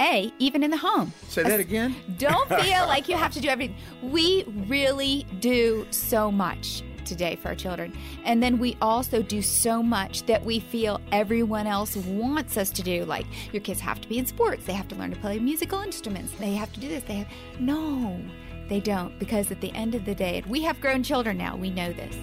A, 0.00 0.32
even 0.38 0.62
in 0.62 0.70
the 0.70 0.76
home. 0.76 1.12
Say 1.28 1.42
that 1.42 1.60
again. 1.60 1.94
Don't 2.18 2.48
feel 2.60 2.86
like 2.86 3.08
you 3.08 3.16
have 3.16 3.32
to 3.32 3.40
do 3.40 3.48
everything. 3.48 3.76
We 4.02 4.44
really 4.68 5.26
do 5.40 5.86
so 5.90 6.30
much 6.30 6.82
today 7.04 7.36
for 7.36 7.48
our 7.48 7.54
children. 7.54 7.96
And 8.24 8.42
then 8.42 8.58
we 8.58 8.76
also 8.80 9.22
do 9.22 9.42
so 9.42 9.82
much 9.82 10.24
that 10.26 10.44
we 10.44 10.60
feel 10.60 11.00
everyone 11.12 11.66
else 11.66 11.96
wants 11.96 12.56
us 12.56 12.70
to 12.70 12.82
do. 12.82 13.04
Like 13.04 13.26
your 13.52 13.60
kids 13.60 13.80
have 13.80 14.00
to 14.00 14.08
be 14.08 14.18
in 14.18 14.26
sports, 14.26 14.64
they 14.64 14.72
have 14.72 14.88
to 14.88 14.94
learn 14.94 15.10
to 15.10 15.16
play 15.16 15.38
musical 15.38 15.80
instruments, 15.80 16.32
they 16.38 16.54
have 16.54 16.72
to 16.72 16.80
do 16.80 16.88
this. 16.88 17.04
They 17.04 17.14
have 17.14 17.28
no, 17.60 18.20
they 18.68 18.80
don't. 18.80 19.18
Because 19.18 19.50
at 19.50 19.60
the 19.60 19.72
end 19.72 19.94
of 19.94 20.04
the 20.04 20.14
day, 20.14 20.42
we 20.48 20.62
have 20.62 20.80
grown 20.80 21.02
children 21.02 21.36
now. 21.36 21.56
We 21.56 21.70
know 21.70 21.92
this. 21.92 22.16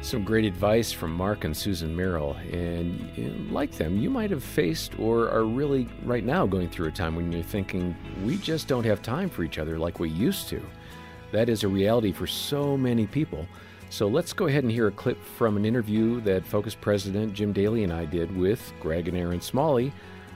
Some 0.00 0.24
great 0.24 0.44
advice 0.44 0.92
from 0.92 1.12
Mark 1.12 1.44
and 1.44 1.54
Susan 1.54 1.94
Merrill. 1.94 2.34
And 2.52 3.50
like 3.50 3.72
them, 3.72 3.98
you 3.98 4.08
might 4.08 4.30
have 4.30 4.44
faced 4.44 4.98
or 4.98 5.28
are 5.28 5.44
really 5.44 5.88
right 6.04 6.24
now 6.24 6.46
going 6.46 6.68
through 6.68 6.88
a 6.88 6.92
time 6.92 7.16
when 7.16 7.30
you're 7.32 7.42
thinking, 7.42 7.94
we 8.24 8.36
just 8.38 8.68
don't 8.68 8.84
have 8.84 9.02
time 9.02 9.28
for 9.28 9.42
each 9.42 9.58
other 9.58 9.78
like 9.78 9.98
we 9.98 10.08
used 10.08 10.48
to. 10.48 10.62
That 11.32 11.48
is 11.48 11.62
a 11.62 11.68
reality 11.68 12.12
for 12.12 12.26
so 12.26 12.76
many 12.76 13.06
people. 13.06 13.44
So 13.90 14.06
let's 14.06 14.32
go 14.32 14.46
ahead 14.46 14.64
and 14.64 14.72
hear 14.72 14.86
a 14.86 14.92
clip 14.92 15.22
from 15.36 15.56
an 15.56 15.64
interview 15.64 16.20
that 16.22 16.46
Focus 16.46 16.74
President 16.74 17.34
Jim 17.34 17.52
Daly 17.52 17.84
and 17.84 17.92
I 17.92 18.04
did 18.04 18.34
with 18.34 18.72
Greg 18.80 19.08
and 19.08 19.16
Erin 19.16 19.40
Smalley. 19.40 19.92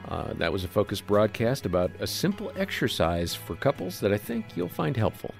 Uh, 0.08 0.34
that 0.34 0.52
was 0.52 0.64
a 0.64 0.68
Focus 0.68 1.00
broadcast 1.00 1.66
about 1.66 1.90
a 2.00 2.06
simple 2.06 2.52
exercise 2.56 3.34
for 3.34 3.54
couples 3.54 4.00
that 4.00 4.12
I 4.12 4.18
think 4.18 4.56
you'll 4.56 4.68
find 4.68 4.96
helpful. 4.96 5.34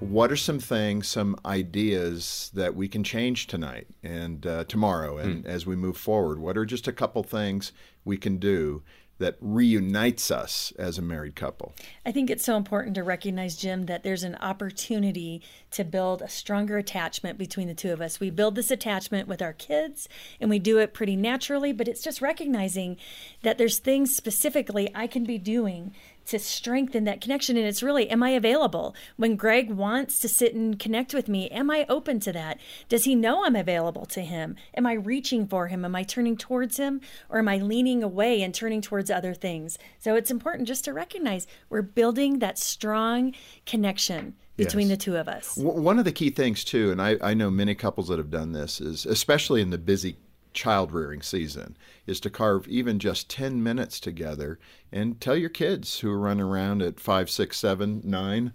What 0.00 0.32
are 0.32 0.36
some 0.36 0.58
things, 0.58 1.06
some 1.06 1.36
ideas 1.44 2.50
that 2.54 2.74
we 2.74 2.88
can 2.88 3.04
change 3.04 3.46
tonight 3.46 3.86
and 4.02 4.46
uh, 4.46 4.64
tomorrow 4.64 5.18
and 5.18 5.44
mm. 5.44 5.46
as 5.46 5.66
we 5.66 5.76
move 5.76 5.96
forward? 5.96 6.38
What 6.38 6.56
are 6.56 6.64
just 6.64 6.88
a 6.88 6.92
couple 6.92 7.22
things 7.22 7.72
we 8.04 8.16
can 8.16 8.38
do 8.38 8.82
that 9.20 9.36
reunites 9.40 10.30
us 10.30 10.72
as 10.78 10.96
a 10.96 11.02
married 11.02 11.36
couple. 11.36 11.74
I 12.06 12.10
think 12.10 12.30
it's 12.30 12.44
so 12.44 12.56
important 12.56 12.94
to 12.94 13.04
recognize, 13.04 13.54
Jim, 13.54 13.84
that 13.84 14.02
there's 14.02 14.22
an 14.22 14.34
opportunity 14.36 15.42
to 15.72 15.84
build 15.84 16.22
a 16.22 16.28
stronger 16.28 16.78
attachment 16.78 17.36
between 17.36 17.68
the 17.68 17.74
two 17.74 17.92
of 17.92 18.00
us. 18.00 18.18
We 18.18 18.30
build 18.30 18.54
this 18.54 18.70
attachment 18.70 19.28
with 19.28 19.42
our 19.42 19.52
kids 19.52 20.08
and 20.40 20.48
we 20.48 20.58
do 20.58 20.78
it 20.78 20.94
pretty 20.94 21.16
naturally, 21.16 21.72
but 21.72 21.86
it's 21.86 22.02
just 22.02 22.22
recognizing 22.22 22.96
that 23.42 23.58
there's 23.58 23.78
things 23.78 24.16
specifically 24.16 24.90
I 24.94 25.06
can 25.06 25.24
be 25.24 25.36
doing 25.36 25.94
to 26.30 26.38
strengthen 26.38 27.04
that 27.04 27.20
connection. 27.20 27.56
And 27.56 27.66
it's 27.66 27.82
really, 27.82 28.08
am 28.08 28.22
I 28.22 28.30
available? 28.30 28.94
When 29.16 29.36
Greg 29.36 29.70
wants 29.70 30.18
to 30.20 30.28
sit 30.28 30.54
and 30.54 30.78
connect 30.78 31.12
with 31.12 31.28
me, 31.28 31.48
am 31.50 31.70
I 31.70 31.86
open 31.88 32.20
to 32.20 32.32
that? 32.32 32.58
Does 32.88 33.04
he 33.04 33.14
know 33.14 33.44
I'm 33.44 33.56
available 33.56 34.06
to 34.06 34.20
him? 34.20 34.56
Am 34.76 34.86
I 34.86 34.92
reaching 34.92 35.46
for 35.46 35.66
him? 35.66 35.84
Am 35.84 35.94
I 35.94 36.04
turning 36.04 36.36
towards 36.36 36.76
him? 36.76 37.00
Or 37.28 37.38
am 37.38 37.48
I 37.48 37.58
leaning 37.58 38.02
away 38.02 38.42
and 38.42 38.54
turning 38.54 38.80
towards 38.80 39.10
other 39.10 39.34
things? 39.34 39.76
So 39.98 40.14
it's 40.14 40.30
important 40.30 40.68
just 40.68 40.84
to 40.84 40.92
recognize 40.92 41.46
we're 41.68 41.82
building 41.82 42.38
that 42.38 42.58
strong 42.58 43.34
connection 43.66 44.36
between 44.56 44.88
yes. 44.88 44.98
the 44.98 45.04
two 45.04 45.16
of 45.16 45.26
us. 45.26 45.56
One 45.56 45.98
of 45.98 46.04
the 46.04 46.12
key 46.12 46.30
things, 46.30 46.64
too, 46.64 46.92
and 46.92 47.00
I, 47.00 47.16
I 47.22 47.34
know 47.34 47.50
many 47.50 47.74
couples 47.74 48.08
that 48.08 48.18
have 48.18 48.30
done 48.30 48.52
this, 48.52 48.80
is 48.80 49.06
especially 49.06 49.62
in 49.62 49.70
the 49.70 49.78
busy 49.78 50.16
child 50.52 50.92
rearing 50.92 51.22
season 51.22 51.76
is 52.06 52.20
to 52.20 52.30
carve 52.30 52.66
even 52.68 52.98
just 52.98 53.28
10 53.30 53.62
minutes 53.62 54.00
together 54.00 54.58
and 54.92 55.20
tell 55.20 55.36
your 55.36 55.50
kids 55.50 56.00
who 56.00 56.10
are 56.10 56.18
running 56.18 56.44
around 56.44 56.82
at 56.82 57.00
five, 57.00 57.30
six, 57.30 57.58
seven, 57.58 58.00
nine, 58.04 58.52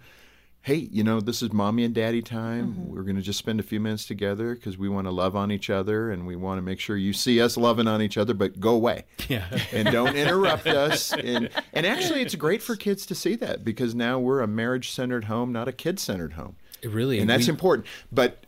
hey, 0.66 0.88
you 0.92 1.04
know, 1.04 1.22
this 1.22 1.44
is 1.44 1.54
mommy 1.54 1.84
and 1.84 1.94
daddy 1.94 2.24
time. 2.24 2.74
Mm-hmm. 2.74 2.92
We're 2.92 3.04
going 3.04 3.18
to 3.18 3.22
just 3.22 3.38
spend 3.38 3.60
a 3.60 3.64
few 3.64 3.80
minutes 3.80 4.06
together 4.06 4.56
because 4.56 4.80
we 4.80 4.90
want 4.90 5.06
to 5.06 5.12
love 5.12 5.36
on 5.36 5.52
each 5.52 5.70
other 5.70 6.10
and 6.10 6.25
we 6.25 6.36
want 6.36 6.58
to 6.58 6.64
make 6.64 6.80
sure 6.80 6.98
you 6.98 7.14
see 7.14 7.40
us 7.40 7.56
loving 7.56 7.88
on 7.88 8.02
each 8.02 8.18
other, 8.18 8.34
but 8.34 8.60
go 8.60 8.72
away. 8.72 9.06
Yeah. 9.28 9.48
and 9.72 9.92
don't 9.92 10.16
interrupt 10.16 10.68
us. 10.68 11.12
And, 11.12 11.50
and 11.74 11.86
actually, 11.86 12.22
it's 12.22 12.36
great 12.36 12.62
for 12.62 12.75
kids 12.75 13.06
to 13.08 13.16
see 13.16 13.36
that 13.38 13.64
because 13.64 13.96
now 13.96 14.20
we're 14.20 14.42
a 14.42 14.48
marriage 14.48 14.92
centered 14.92 15.25
home, 15.25 15.52
not 15.52 15.68
a 15.68 15.72
kid 15.72 16.00
centered 16.00 16.34
home. 16.34 16.58
It 16.82 16.91
really, 16.91 17.20
and 17.20 17.29
that's 17.29 17.48
we, 17.48 17.51
important. 17.51 17.88
But 18.12 18.44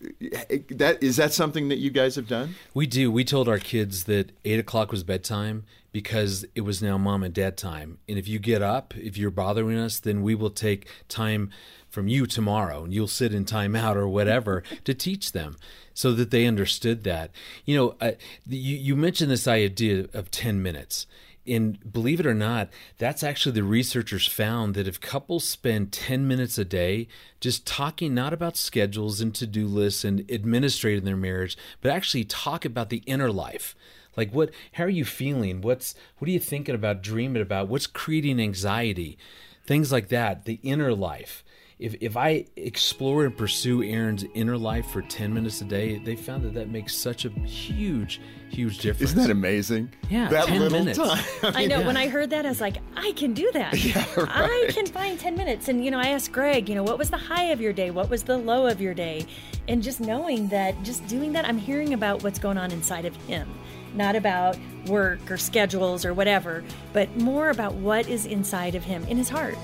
that 0.69 1.01
is 1.01 1.15
that 1.15 1.33
something 1.33 1.69
that 1.69 1.77
you 1.77 1.89
guys 1.89 2.15
have 2.15 2.27
done? 2.27 2.55
We 2.73 2.85
do. 2.85 3.11
We 3.11 3.23
told 3.23 3.49
our 3.49 3.57
kids 3.57 4.03
that 4.03 4.31
eight 4.45 4.59
o'clock 4.59 4.91
was 4.91 5.03
bedtime 5.03 5.63
because 5.91 6.45
it 6.53 6.61
was 6.61 6.81
now 6.81 6.97
mom 6.97 7.23
and 7.23 7.33
dad 7.33 7.57
time. 7.57 7.97
And 8.07 8.19
if 8.19 8.27
you 8.27 8.37
get 8.37 8.61
up, 8.61 8.95
if 8.95 9.17
you're 9.17 9.31
bothering 9.31 9.77
us, 9.79 9.99
then 9.99 10.21
we 10.21 10.35
will 10.35 10.51
take 10.51 10.87
time 11.09 11.49
from 11.89 12.07
you 12.07 12.27
tomorrow, 12.27 12.83
and 12.83 12.93
you'll 12.93 13.07
sit 13.07 13.33
in 13.33 13.45
timeout 13.45 13.95
or 13.95 14.07
whatever 14.07 14.61
to 14.83 14.93
teach 14.93 15.31
them 15.31 15.57
so 15.93 16.11
that 16.13 16.29
they 16.29 16.45
understood 16.45 17.03
that. 17.05 17.31
You 17.65 17.77
know, 17.77 17.95
uh, 17.99 18.11
you 18.47 18.75
you 18.75 18.95
mentioned 18.95 19.31
this 19.31 19.47
idea 19.47 20.07
of 20.13 20.29
ten 20.29 20.61
minutes 20.61 21.07
and 21.47 21.91
believe 21.91 22.19
it 22.19 22.25
or 22.25 22.33
not, 22.33 22.69
that's 22.97 23.23
actually 23.23 23.53
the 23.53 23.63
researchers 23.63 24.27
found 24.27 24.75
that 24.75 24.87
if 24.87 24.99
couples 24.99 25.43
spend 25.43 25.91
10 25.91 26.27
minutes 26.27 26.57
a 26.57 26.65
day 26.65 27.07
just 27.39 27.65
talking 27.65 28.13
not 28.13 28.33
about 28.33 28.57
schedules 28.57 29.21
and 29.21 29.33
to 29.35 29.47
do 29.47 29.67
lists 29.67 30.03
and 30.03 30.29
administrating 30.29 31.05
their 31.05 31.17
marriage, 31.17 31.57
but 31.81 31.91
actually 31.91 32.23
talk 32.23 32.65
about 32.65 32.89
the 32.89 33.03
inner 33.05 33.31
life. 33.31 33.75
Like 34.15 34.31
what 34.31 34.51
how 34.73 34.85
are 34.85 34.89
you 34.89 35.05
feeling? 35.05 35.61
What's 35.61 35.93
what 36.17 36.27
are 36.27 36.31
you 36.31 36.39
thinking 36.39 36.75
about, 36.75 37.03
dreaming 37.03 37.41
about? 37.41 37.67
What's 37.67 37.87
creating 37.87 38.39
anxiety? 38.39 39.17
Things 39.65 39.91
like 39.91 40.07
that, 40.09 40.45
the 40.45 40.59
inner 40.63 40.93
life 40.93 41.43
if 41.79 41.95
if 42.01 42.17
I 42.17 42.45
explore 42.55 43.25
and 43.25 43.37
pursue 43.37 43.83
Erin's 43.83 44.25
inner 44.33 44.57
life 44.57 44.87
for 44.87 45.03
10 45.03 45.31
minutes 45.31 45.61
a 45.61 45.65
day, 45.65 45.99
they 45.99 46.15
found 46.15 46.43
that 46.43 46.55
that 46.55 46.69
makes 46.69 46.95
such 46.95 47.23
a 47.25 47.29
huge, 47.29 48.19
huge 48.49 48.79
difference. 48.79 49.11
Isn't 49.11 49.21
that 49.21 49.29
amazing? 49.29 49.93
Yeah, 50.09 50.27
that 50.29 50.47
10 50.47 50.59
little 50.59 50.79
minutes. 50.79 50.97
time. 50.97 51.23
I, 51.43 51.45
mean, 51.45 51.55
I 51.55 51.65
know. 51.65 51.79
Yeah. 51.81 51.87
When 51.87 51.95
I 51.95 52.07
heard 52.07 52.31
that, 52.31 52.47
I 52.47 52.49
was 52.49 52.61
like, 52.61 52.77
I 52.95 53.11
can 53.11 53.33
do 53.33 53.51
that. 53.53 53.75
Yeah, 53.87 54.03
right. 54.17 54.65
I 54.67 54.71
can 54.73 54.85
find 54.85 55.17
10 55.17 55.37
minutes. 55.37 55.69
And, 55.69 55.85
you 55.85 55.91
know, 55.91 55.99
I 55.99 56.07
asked 56.07 56.33
Greg, 56.33 56.67
you 56.67 56.75
know, 56.75 56.83
what 56.83 56.97
was 56.97 57.09
the 57.09 57.17
high 57.17 57.45
of 57.45 57.61
your 57.61 57.71
day? 57.71 57.89
What 57.89 58.09
was 58.09 58.23
the 58.23 58.37
low 58.37 58.67
of 58.67 58.81
your 58.81 58.93
day? 58.93 59.25
And 59.69 59.81
just 59.81 60.01
knowing 60.01 60.49
that, 60.49 60.81
just 60.83 61.07
doing 61.07 61.31
that, 61.33 61.45
I'm 61.47 61.57
hearing 61.57 61.93
about 61.93 62.21
what's 62.21 62.37
going 62.37 62.57
on 62.57 62.71
inside 62.71 63.05
of 63.05 63.15
him 63.27 63.47
not 63.93 64.15
about 64.15 64.57
work 64.87 65.31
or 65.31 65.37
schedules 65.37 66.05
or 66.05 66.13
whatever, 66.13 66.63
but 66.93 67.15
more 67.17 67.49
about 67.49 67.73
what 67.73 68.07
is 68.07 68.25
inside 68.25 68.75
of 68.75 68.83
him 68.83 69.03
in 69.05 69.17
his 69.17 69.29
heart. 69.29 69.57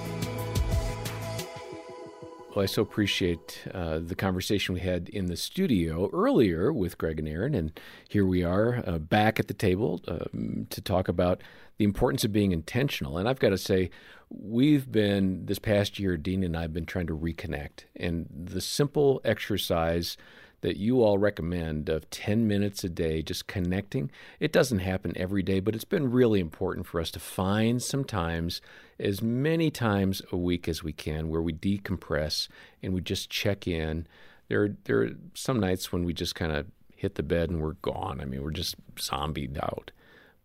Well, 2.55 2.62
I 2.62 2.67
so 2.67 2.83
appreciate 2.83 3.63
uh, 3.74 3.98
the 3.98 4.13
conversation 4.13 4.75
we 4.75 4.81
had 4.81 5.10
in 5.10 5.25
the 5.25 5.36
studio 5.36 6.07
earlier 6.13 6.72
with 6.72 7.00
Greg 7.00 7.17
and 7.17 7.27
Erin, 7.27 7.55
and 7.55 7.79
here 8.07 8.27
we 8.27 8.43
are 8.43 8.83
uh, 8.86 9.00
back 9.00 9.39
at 9.39 9.48
the 9.48 9.55
table 9.55 10.01
um, 10.07 10.67
to 10.69 10.79
talk 10.79 11.07
about 11.07 11.41
the 11.77 11.83
importance 11.83 12.24
of 12.24 12.31
being 12.31 12.51
intentional. 12.51 13.17
And 13.17 13.27
I've 13.27 13.39
got 13.39 13.50
to 13.50 13.57
say, 13.57 13.89
we've 14.29 14.91
been 14.91 15.48
this 15.48 15.57
past 15.57 15.98
year, 15.98 16.15
Dean 16.15 16.43
and 16.43 16.55
I 16.55 16.62
have 16.62 16.74
been 16.74 16.86
trying 16.86 17.07
to 17.07 17.17
reconnect, 17.17 17.86
and 17.95 18.27
the 18.31 18.62
simple 18.62 19.19
exercise 19.25 20.15
that 20.62 20.77
you 20.77 21.03
all 21.03 21.17
recommend 21.17 21.89
of 21.89 22.10
10 22.12 22.48
minutes 22.48 22.83
a 22.83 22.89
day 22.89 23.22
just 23.24 23.48
connecting. 23.48 24.12
It 24.39 24.53
doesn't 24.53 24.79
happen 24.79 25.12
every 25.17 25.41
day, 25.41 25.60
but 25.60 25.74
it's 25.74 25.83
been 25.83 26.12
really 26.12 26.39
important 26.39 26.86
for 26.86 27.01
us 27.01 27.10
to 27.12 27.19
find 27.19 27.81
some 27.81 28.05
times, 28.05 28.62
as 29.00 29.21
many 29.21 29.71
times 29.71 30.21
a 30.31 30.38
week 30.38 30.67
as 30.67 30.83
we 30.83 30.93
can, 30.93 31.29
where 31.29 31.41
we 31.41 31.53
decompress 31.53 32.47
and 32.81 32.93
we 32.93 33.01
just 33.01 33.29
check 33.29 33.67
in. 33.67 34.07
There, 34.47 34.75
there 34.85 35.03
are 35.03 35.09
some 35.33 35.59
nights 35.59 35.91
when 35.91 36.03
we 36.03 36.13
just 36.13 36.35
kind 36.35 36.51
of 36.51 36.67
hit 36.95 37.15
the 37.15 37.23
bed 37.23 37.50
and 37.50 37.62
we're 37.62 37.73
gone. 37.73 38.21
I 38.21 38.25
mean, 38.25 38.43
we're 38.43 38.51
just 38.51 38.75
zombied 39.00 39.57
out. 39.57 39.91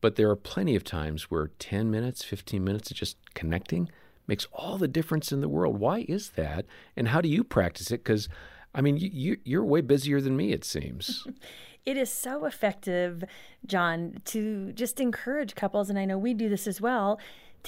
But 0.00 0.16
there 0.16 0.30
are 0.30 0.36
plenty 0.36 0.76
of 0.76 0.84
times 0.84 1.24
where 1.30 1.48
10 1.58 1.90
minutes, 1.90 2.24
15 2.24 2.62
minutes 2.62 2.90
of 2.90 2.96
just 2.96 3.16
connecting 3.34 3.88
makes 4.26 4.46
all 4.52 4.78
the 4.78 4.88
difference 4.88 5.32
in 5.32 5.40
the 5.40 5.48
world. 5.48 5.78
Why 5.78 6.04
is 6.08 6.30
that? 6.30 6.66
And 6.96 7.08
how 7.08 7.20
do 7.20 7.28
you 7.28 7.42
practice 7.42 7.90
it? 7.90 8.04
Because 8.04 8.28
I 8.74 8.80
mean, 8.80 8.96
you, 8.96 9.38
you're 9.44 9.64
way 9.64 9.80
busier 9.80 10.20
than 10.20 10.36
me, 10.36 10.52
it 10.52 10.64
seems. 10.64 11.26
it 11.86 11.96
is 11.96 12.10
so 12.10 12.44
effective, 12.44 13.24
John, 13.66 14.18
to 14.26 14.72
just 14.72 15.00
encourage 15.00 15.54
couples, 15.54 15.90
and 15.90 15.98
I 15.98 16.04
know 16.04 16.18
we 16.18 16.34
do 16.34 16.48
this 16.48 16.66
as 16.66 16.80
well. 16.80 17.18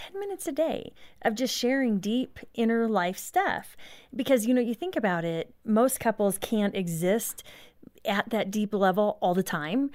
10 0.00 0.18
minutes 0.18 0.46
a 0.46 0.52
day 0.52 0.92
of 1.22 1.34
just 1.34 1.54
sharing 1.54 1.98
deep 1.98 2.38
inner 2.54 2.88
life 2.88 3.18
stuff. 3.18 3.76
Because, 4.14 4.46
you 4.46 4.54
know, 4.54 4.60
you 4.60 4.74
think 4.74 4.96
about 4.96 5.24
it, 5.24 5.54
most 5.64 6.00
couples 6.00 6.38
can't 6.38 6.74
exist 6.74 7.42
at 8.06 8.30
that 8.30 8.50
deep 8.50 8.72
level 8.72 9.18
all 9.20 9.34
the 9.34 9.42
time. 9.42 9.90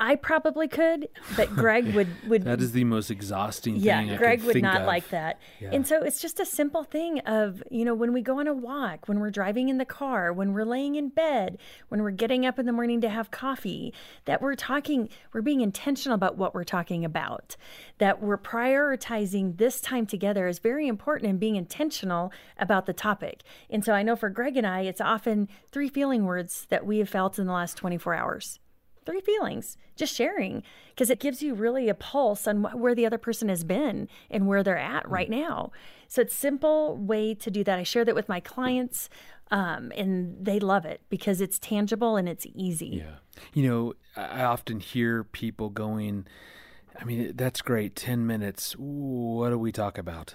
I 0.00 0.14
probably 0.14 0.68
could, 0.68 1.08
but 1.36 1.54
Greg 1.56 1.86
would 1.94 2.08
would. 2.28 2.44
that 2.44 2.60
is 2.60 2.70
the 2.70 2.84
most 2.84 3.10
exhausting 3.10 3.74
thing. 3.74 4.08
Yeah, 4.08 4.16
Greg 4.16 4.42
would 4.44 4.62
not 4.62 4.82
of. 4.82 4.86
like 4.86 5.08
that. 5.08 5.40
Yeah. 5.60 5.70
And 5.72 5.86
so 5.86 6.02
it's 6.02 6.20
just 6.20 6.38
a 6.38 6.46
simple 6.46 6.84
thing 6.84 7.18
of 7.20 7.62
you 7.70 7.84
know 7.84 7.94
when 7.94 8.12
we 8.12 8.22
go 8.22 8.38
on 8.38 8.46
a 8.46 8.54
walk, 8.54 9.08
when 9.08 9.18
we're 9.18 9.30
driving 9.30 9.68
in 9.68 9.78
the 9.78 9.84
car, 9.84 10.32
when 10.32 10.52
we're 10.52 10.64
laying 10.64 10.94
in 10.94 11.08
bed, 11.08 11.58
when 11.88 12.02
we're 12.02 12.12
getting 12.12 12.46
up 12.46 12.60
in 12.60 12.66
the 12.66 12.72
morning 12.72 13.00
to 13.00 13.08
have 13.08 13.32
coffee, 13.32 13.92
that 14.24 14.40
we're 14.40 14.54
talking, 14.54 15.08
we're 15.32 15.42
being 15.42 15.62
intentional 15.62 16.14
about 16.14 16.36
what 16.36 16.54
we're 16.54 16.64
talking 16.64 17.04
about. 17.04 17.56
That 17.98 18.22
we're 18.22 18.38
prioritizing 18.38 19.56
this 19.56 19.80
time 19.80 20.06
together 20.06 20.46
is 20.46 20.60
very 20.60 20.86
important 20.86 21.28
and 21.28 21.40
being 21.40 21.56
intentional 21.56 22.32
about 22.56 22.86
the 22.86 22.92
topic. 22.92 23.42
And 23.68 23.84
so 23.84 23.92
I 23.92 24.04
know 24.04 24.14
for 24.14 24.30
Greg 24.30 24.56
and 24.56 24.66
I, 24.66 24.82
it's 24.82 25.00
often 25.00 25.48
three 25.72 25.88
feeling 25.88 26.24
words 26.24 26.66
that 26.68 26.86
we 26.86 26.98
have 26.98 27.08
felt 27.08 27.38
in 27.38 27.46
the 27.46 27.52
last 27.52 27.76
24 27.76 28.14
hours 28.14 28.60
three 29.08 29.20
feelings, 29.22 29.78
just 29.96 30.14
sharing, 30.14 30.62
because 30.90 31.08
it 31.08 31.18
gives 31.18 31.42
you 31.42 31.54
really 31.54 31.88
a 31.88 31.94
pulse 31.94 32.46
on 32.46 32.62
wh- 32.62 32.76
where 32.76 32.94
the 32.94 33.06
other 33.06 33.16
person 33.16 33.48
has 33.48 33.64
been 33.64 34.06
and 34.30 34.46
where 34.46 34.62
they're 34.62 34.76
at 34.76 35.04
mm. 35.04 35.10
right 35.10 35.30
now. 35.30 35.72
So 36.08 36.20
it's 36.20 36.34
simple 36.34 36.94
way 36.96 37.34
to 37.34 37.50
do 37.50 37.64
that. 37.64 37.78
I 37.78 37.84
share 37.84 38.04
that 38.04 38.14
with 38.14 38.28
my 38.28 38.40
clients, 38.40 39.08
um, 39.50 39.92
and 39.96 40.36
they 40.44 40.60
love 40.60 40.84
it 40.84 41.00
because 41.08 41.40
it's 41.40 41.58
tangible 41.58 42.16
and 42.16 42.28
it's 42.28 42.46
easy. 42.54 43.02
Yeah, 43.02 43.16
you 43.54 43.66
know, 43.66 43.94
I 44.14 44.42
often 44.42 44.80
hear 44.80 45.24
people 45.24 45.70
going. 45.70 46.26
I 47.00 47.04
mean, 47.04 47.32
that's 47.34 47.62
great. 47.62 47.94
10 47.94 48.26
minutes. 48.26 48.72
What 48.76 49.50
do 49.50 49.58
we 49.58 49.72
talk 49.72 49.96
about? 49.96 50.34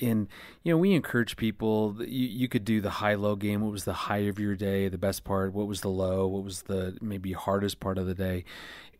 And 0.00 0.28
you 0.62 0.72
know 0.72 0.78
we 0.78 0.92
encourage 0.92 1.36
people 1.36 1.96
you, 2.00 2.26
you 2.26 2.48
could 2.48 2.64
do 2.64 2.80
the 2.80 2.90
high 2.90 3.14
low 3.14 3.36
game. 3.36 3.60
What 3.60 3.72
was 3.72 3.84
the 3.84 3.92
high 3.92 4.18
of 4.18 4.38
your 4.38 4.56
day? 4.56 4.88
The 4.88 4.98
best 4.98 5.24
part? 5.24 5.52
What 5.52 5.66
was 5.66 5.82
the 5.82 5.88
low? 5.88 6.26
What 6.26 6.44
was 6.44 6.62
the 6.62 6.96
maybe 7.00 7.32
hardest 7.32 7.80
part 7.80 7.98
of 7.98 8.06
the 8.06 8.14
day? 8.14 8.44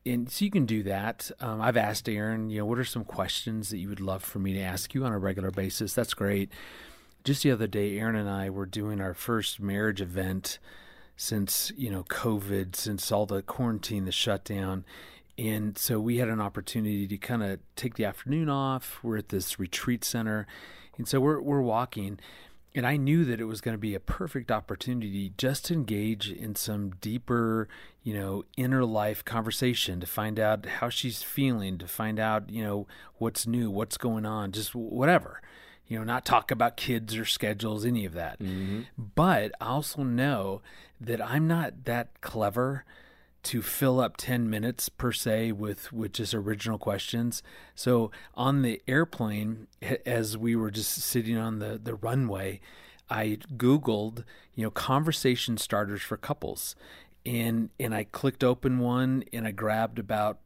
And 0.07 0.31
so 0.31 0.45
you 0.45 0.51
can 0.51 0.67
do 0.67 0.83
that. 0.85 1.31
Um, 1.41 1.61
i've 1.61 1.77
asked 1.77 2.09
erin 2.09 2.51
you 2.51 2.59
know 2.59 2.67
what 2.67 2.79
are 2.79 2.85
some 2.85 3.05
questions 3.05 3.71
that 3.71 3.79
you 3.79 3.89
would 3.89 4.01
love 4.01 4.23
for 4.23 4.39
me 4.39 4.53
to 4.55 4.61
ask 4.61 4.95
you 4.95 5.05
on 5.05 5.13
a 5.13 5.19
regular 5.19 5.51
basis? 5.51 5.95
That's 5.95 6.15
great. 6.15 6.51
Just 7.25 7.43
the 7.43 7.51
other 7.51 7.67
day 7.67 7.99
erin 7.99 8.17
and 8.17 8.29
i 8.29 8.51
were 8.51 8.67
doing 8.67 9.01
our 9.01 9.15
first 9.15 9.61
marriage 9.61 10.01
event 10.01 10.59
since 11.17 11.73
you 11.77 11.91
know 11.91 12.05
covid 12.05 12.77
since 12.77 13.11
all 13.11 13.27
the 13.27 13.43
quarantine 13.43 14.05
the 14.05 14.13
shutdown. 14.13 14.85
And 15.37 15.77
so 15.77 15.99
we 15.99 16.19
had 16.19 16.29
an 16.29 16.41
opportunity 16.41 17.09
to 17.09 17.17
kind 17.17 17.43
of 17.43 17.59
take 17.75 17.95
the 17.95 18.05
afternoon 18.05 18.49
off. 18.49 19.01
We're 19.03 19.19
at 19.19 19.31
this 19.31 19.59
retreat 19.59 20.05
center 20.05 20.47
and 20.97 21.09
so 21.09 21.21
we're 21.21 21.41
we're 21.41 21.63
walking, 21.63 22.19
and 22.75 22.87
I 22.87 22.97
knew 22.97 23.25
that 23.25 23.41
it 23.41 23.45
was 23.45 23.61
going 23.61 23.75
to 23.75 23.81
be 23.81 23.95
a 23.95 24.01
perfect 24.01 24.51
opportunity 24.51 25.33
just 25.39 25.67
to 25.67 25.75
engage 25.75 26.31
in 26.31 26.55
some 26.57 26.91
deeper, 27.01 27.69
you 28.03 28.15
know, 28.15 28.45
inner 28.57 28.85
life 28.85 29.25
conversation 29.25 30.01
to 30.01 30.07
find 30.07 30.41
out 30.41 30.67
how 30.67 30.89
she's 30.89 31.23
feeling, 31.23 31.79
to 31.79 31.87
find 31.87 32.19
out, 32.19 32.51
you 32.51 32.65
know, 32.65 32.87
what's 33.17 33.47
new, 33.47 33.71
what's 33.71 33.97
going 33.97 34.27
on, 34.27 34.53
just 34.53 34.75
whatever. 34.75 35.41
You 35.87 35.99
know, 35.99 36.05
not 36.05 36.25
talk 36.25 36.51
about 36.51 36.79
kids 36.79 37.15
or 37.15 37.27
schedules, 37.27 37.85
any 37.85 38.07
of 38.07 38.15
that. 38.15 38.41
Mm-hmm. 38.41 38.83
But 38.97 39.53
I 39.61 39.67
also 39.67 40.03
know 40.03 40.63
that 41.01 41.25
I'm 41.25 41.47
not 41.47 41.85
that 41.85 42.21
clever 42.23 42.85
to 43.45 43.63
fill 43.63 44.01
up 44.01 44.17
10 44.17 44.49
minutes 44.49 44.89
per 44.89 45.13
se 45.13 45.53
with 45.53 45.93
with 45.93 46.13
just 46.13 46.35
original 46.35 46.79
questions. 46.79 47.43
So 47.75 48.11
on 48.35 48.63
the 48.63 48.83
airplane 48.89 49.69
as 50.07 50.37
we 50.37 50.57
were 50.57 50.71
just 50.71 50.93
sitting 50.93 51.37
on 51.37 51.59
the 51.59 51.81
the 51.83 51.95
runway 51.95 52.61
i 53.11 53.37
googled 53.57 54.25
you 54.55 54.65
know 54.65 54.71
conversation 54.71 55.57
starters 55.57 56.03
for 56.03 56.17
couples. 56.17 56.75
And 57.27 57.71
and 57.79 57.95
i 57.95 58.05
clicked 58.05 58.43
open 58.43 58.79
one 58.79 59.25
and 59.33 59.47
i 59.47 59.51
grabbed 59.51 59.99
about 59.99 60.39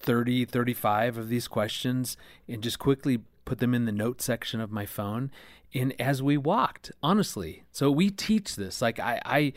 30 0.00 0.44
35 0.44 1.18
of 1.18 1.28
these 1.28 1.48
questions 1.48 2.16
and 2.48 2.62
just 2.62 2.78
quickly 2.78 3.20
put 3.44 3.58
them 3.58 3.74
in 3.74 3.84
the 3.84 3.92
note 3.92 4.22
section 4.22 4.60
of 4.60 4.70
my 4.70 4.86
phone. 4.86 5.30
And 5.72 5.94
as 6.00 6.22
we 6.22 6.36
walked 6.36 6.90
honestly 7.02 7.64
so 7.70 7.90
we 7.90 8.10
teach 8.10 8.56
this. 8.56 8.82
Like 8.82 8.98
i 8.98 9.20
i 9.24 9.52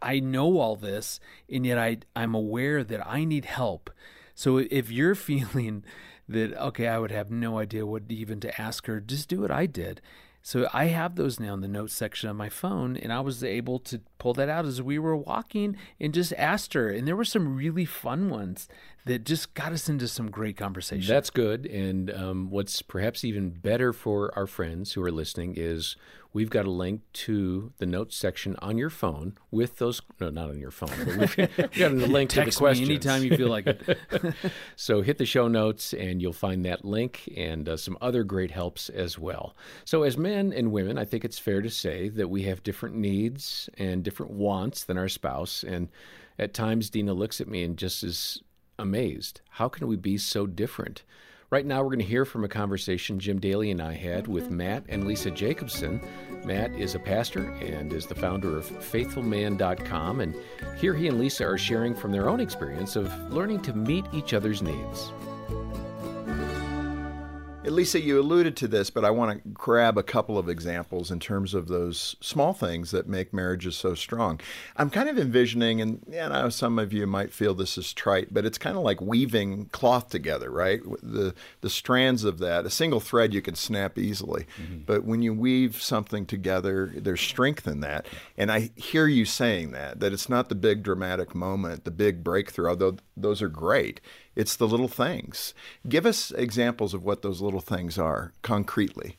I 0.00 0.20
know 0.20 0.58
all 0.58 0.76
this, 0.76 1.20
and 1.50 1.66
yet 1.66 1.78
I 1.78 1.98
I'm 2.14 2.34
aware 2.34 2.84
that 2.84 3.06
I 3.06 3.24
need 3.24 3.44
help. 3.44 3.90
So 4.34 4.58
if 4.58 4.90
you're 4.90 5.14
feeling 5.30 5.84
that 6.28 6.54
okay, 6.54 6.88
I 6.88 6.98
would 6.98 7.10
have 7.10 7.30
no 7.30 7.58
idea 7.58 7.86
what 7.86 8.04
even 8.08 8.40
to 8.40 8.60
ask 8.60 8.86
her, 8.86 9.00
just 9.00 9.28
do 9.28 9.40
what 9.40 9.50
I 9.50 9.66
did. 9.66 10.00
So 10.44 10.68
I 10.72 10.86
have 10.86 11.14
those 11.14 11.38
now 11.38 11.54
in 11.54 11.60
the 11.60 11.68
notes 11.68 11.94
section 11.94 12.28
of 12.28 12.34
my 12.34 12.48
phone, 12.48 12.96
and 12.96 13.12
I 13.12 13.20
was 13.20 13.44
able 13.44 13.78
to 13.80 14.00
pull 14.18 14.34
that 14.34 14.48
out 14.48 14.66
as 14.66 14.82
we 14.82 14.98
were 14.98 15.16
walking 15.16 15.76
and 16.00 16.12
just 16.12 16.32
asked 16.36 16.74
her. 16.74 16.88
And 16.88 17.06
there 17.06 17.14
were 17.14 17.24
some 17.24 17.56
really 17.56 17.84
fun 17.84 18.28
ones 18.28 18.66
that 19.04 19.24
just 19.24 19.54
got 19.54 19.72
us 19.72 19.88
into 19.88 20.06
some 20.06 20.30
great 20.30 20.56
conversation. 20.56 21.12
That's 21.12 21.30
good. 21.30 21.66
And 21.66 22.10
um, 22.10 22.50
what's 22.50 22.82
perhaps 22.82 23.24
even 23.24 23.50
better 23.50 23.92
for 23.92 24.36
our 24.36 24.46
friends 24.46 24.92
who 24.92 25.02
are 25.02 25.10
listening 25.10 25.54
is 25.56 25.96
we've 26.32 26.50
got 26.50 26.66
a 26.66 26.70
link 26.70 27.00
to 27.12 27.72
the 27.78 27.86
notes 27.86 28.16
section 28.16 28.54
on 28.62 28.78
your 28.78 28.90
phone 28.90 29.36
with 29.50 29.78
those. 29.78 30.00
No, 30.20 30.30
not 30.30 30.50
on 30.50 30.60
your 30.60 30.70
phone. 30.70 30.90
But 31.04 31.16
we've, 31.16 31.36
we've 31.58 31.78
got 31.78 31.90
a 31.90 31.94
link 31.94 32.30
to 32.30 32.44
the 32.44 32.52
questions. 32.52 32.88
anytime 32.88 33.24
you 33.24 33.36
feel 33.36 33.48
like 33.48 33.66
it. 33.66 33.98
so 34.76 35.02
hit 35.02 35.18
the 35.18 35.26
show 35.26 35.48
notes 35.48 35.92
and 35.92 36.22
you'll 36.22 36.32
find 36.32 36.64
that 36.64 36.84
link 36.84 37.28
and 37.36 37.68
uh, 37.68 37.76
some 37.76 37.98
other 38.00 38.22
great 38.22 38.52
helps 38.52 38.88
as 38.88 39.18
well. 39.18 39.56
So 39.84 40.04
as 40.04 40.16
men 40.16 40.52
and 40.52 40.70
women, 40.70 40.96
I 40.96 41.04
think 41.04 41.24
it's 41.24 41.40
fair 41.40 41.60
to 41.60 41.70
say 41.70 42.08
that 42.10 42.28
we 42.28 42.44
have 42.44 42.62
different 42.62 42.94
needs 42.94 43.68
and 43.78 44.04
different 44.04 44.32
wants 44.32 44.84
than 44.84 44.96
our 44.96 45.08
spouse. 45.08 45.64
And 45.64 45.88
at 46.38 46.54
times, 46.54 46.88
Dena 46.88 47.14
looks 47.14 47.40
at 47.40 47.48
me 47.48 47.64
and 47.64 47.76
just 47.76 48.04
is 48.04 48.42
amazed. 48.82 49.40
How 49.48 49.68
can 49.68 49.86
we 49.86 49.96
be 49.96 50.18
so 50.18 50.46
different? 50.46 51.04
Right 51.50 51.64
now, 51.64 51.82
we're 51.82 51.90
going 51.90 51.98
to 51.98 52.04
hear 52.04 52.24
from 52.24 52.44
a 52.44 52.48
conversation 52.48 53.20
Jim 53.20 53.38
Daly 53.38 53.70
and 53.70 53.80
I 53.80 53.92
had 53.92 54.26
with 54.26 54.44
mm-hmm. 54.44 54.56
Matt 54.56 54.84
and 54.88 55.06
Lisa 55.06 55.30
Jacobson. 55.30 56.00
Matt 56.44 56.72
is 56.72 56.94
a 56.94 56.98
pastor 56.98 57.50
and 57.60 57.92
is 57.92 58.06
the 58.06 58.14
founder 58.14 58.56
of 58.56 58.66
faithfulman.com. 58.66 60.20
And 60.20 60.34
here 60.78 60.94
he 60.94 61.08
and 61.08 61.20
Lisa 61.20 61.46
are 61.46 61.58
sharing 61.58 61.94
from 61.94 62.10
their 62.10 62.28
own 62.28 62.40
experience 62.40 62.96
of 62.96 63.12
learning 63.30 63.60
to 63.62 63.72
meet 63.72 64.06
each 64.12 64.34
other's 64.34 64.62
needs. 64.62 65.12
Lisa, 67.64 68.00
you 68.00 68.18
alluded 68.18 68.56
to 68.56 68.66
this, 68.68 68.90
but 68.90 69.04
I 69.04 69.10
want 69.10 69.42
to 69.42 69.48
grab 69.50 69.96
a 69.96 70.02
couple 70.02 70.36
of 70.36 70.48
examples 70.48 71.12
in 71.12 71.20
terms 71.20 71.54
of 71.54 71.68
those 71.68 72.16
small 72.20 72.52
things 72.52 72.90
that 72.90 73.08
make 73.08 73.32
marriages 73.32 73.76
so 73.76 73.94
strong. 73.94 74.40
I'm 74.76 74.90
kind 74.90 75.08
of 75.08 75.16
envisioning, 75.16 75.80
and 75.80 76.04
you 76.08 76.28
know, 76.28 76.48
some 76.48 76.78
of 76.80 76.92
you 76.92 77.06
might 77.06 77.32
feel 77.32 77.54
this 77.54 77.78
is 77.78 77.92
trite, 77.92 78.34
but 78.34 78.44
it's 78.44 78.58
kind 78.58 78.76
of 78.76 78.82
like 78.82 79.00
weaving 79.00 79.66
cloth 79.66 80.08
together, 80.08 80.50
right? 80.50 80.80
The 81.02 81.34
the 81.60 81.70
strands 81.70 82.24
of 82.24 82.38
that, 82.40 82.66
a 82.66 82.70
single 82.70 83.00
thread 83.00 83.32
you 83.32 83.40
can 83.40 83.54
snap 83.54 83.96
easily, 83.96 84.46
mm-hmm. 84.60 84.80
but 84.84 85.04
when 85.04 85.22
you 85.22 85.32
weave 85.32 85.80
something 85.80 86.26
together, 86.26 86.90
there's 86.96 87.20
strength 87.20 87.68
in 87.68 87.80
that. 87.80 88.06
And 88.36 88.50
I 88.50 88.70
hear 88.74 89.06
you 89.06 89.24
saying 89.24 89.70
that 89.70 90.00
that 90.00 90.12
it's 90.12 90.28
not 90.28 90.48
the 90.48 90.56
big 90.56 90.82
dramatic 90.82 91.32
moment, 91.34 91.84
the 91.84 91.92
big 91.92 92.24
breakthrough, 92.24 92.70
although 92.70 92.96
those 93.16 93.40
are 93.40 93.48
great. 93.48 94.00
It's 94.34 94.56
the 94.56 94.66
little 94.68 94.88
things. 94.88 95.54
Give 95.88 96.06
us 96.06 96.30
examples 96.32 96.94
of 96.94 97.04
what 97.04 97.22
those 97.22 97.40
little 97.40 97.60
things 97.60 97.98
are 97.98 98.32
concretely. 98.42 99.18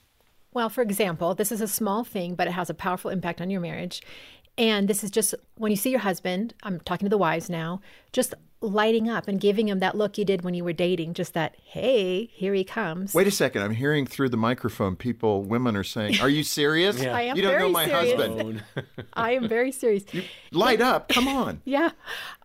Well, 0.53 0.69
for 0.69 0.81
example, 0.81 1.33
this 1.35 1.51
is 1.51 1.61
a 1.61 1.67
small 1.67 2.03
thing, 2.03 2.35
but 2.35 2.47
it 2.47 2.51
has 2.51 2.69
a 2.69 2.73
powerful 2.75 3.09
impact 3.11 3.41
on 3.41 3.49
your 3.49 3.61
marriage. 3.61 4.01
And 4.57 4.87
this 4.87 5.03
is 5.03 5.09
just 5.09 5.33
when 5.55 5.71
you 5.71 5.75
see 5.75 5.89
your 5.89 5.99
husband, 6.01 6.53
I'm 6.63 6.79
talking 6.81 7.05
to 7.07 7.09
the 7.09 7.17
wives 7.17 7.49
now, 7.49 7.81
just 8.11 8.35
lighting 8.61 9.09
up 9.09 9.27
and 9.27 9.41
giving 9.41 9.67
him 9.67 9.79
that 9.79 9.97
look 9.97 10.17
you 10.17 10.23
did 10.23 10.43
when 10.43 10.53
you 10.53 10.63
were 10.63 10.71
dating, 10.73 11.15
just 11.15 11.33
that, 11.33 11.55
hey, 11.63 12.25
here 12.25 12.53
he 12.53 12.63
comes. 12.63 13.13
Wait 13.15 13.25
a 13.27 13.31
second. 13.31 13.63
I'm 13.63 13.73
hearing 13.73 14.05
through 14.05 14.29
the 14.29 14.37
microphone 14.37 14.95
people, 14.95 15.41
women 15.43 15.75
are 15.75 15.83
saying, 15.83 16.19
Are 16.21 16.29
you 16.29 16.43
serious? 16.59 17.01
yeah. 17.01 17.15
I 17.15 17.23
am 17.23 17.35
you 17.35 17.41
don't 17.41 17.51
very 17.51 17.63
know 17.63 17.69
my 17.69 17.85
serious. 17.87 18.13
husband. 18.15 18.63
I 19.13 19.31
am 19.31 19.47
very 19.49 19.71
serious. 19.71 20.03
You 20.13 20.23
light 20.51 20.81
up. 20.81 21.09
Come 21.09 21.27
on. 21.27 21.61
yeah. 21.65 21.89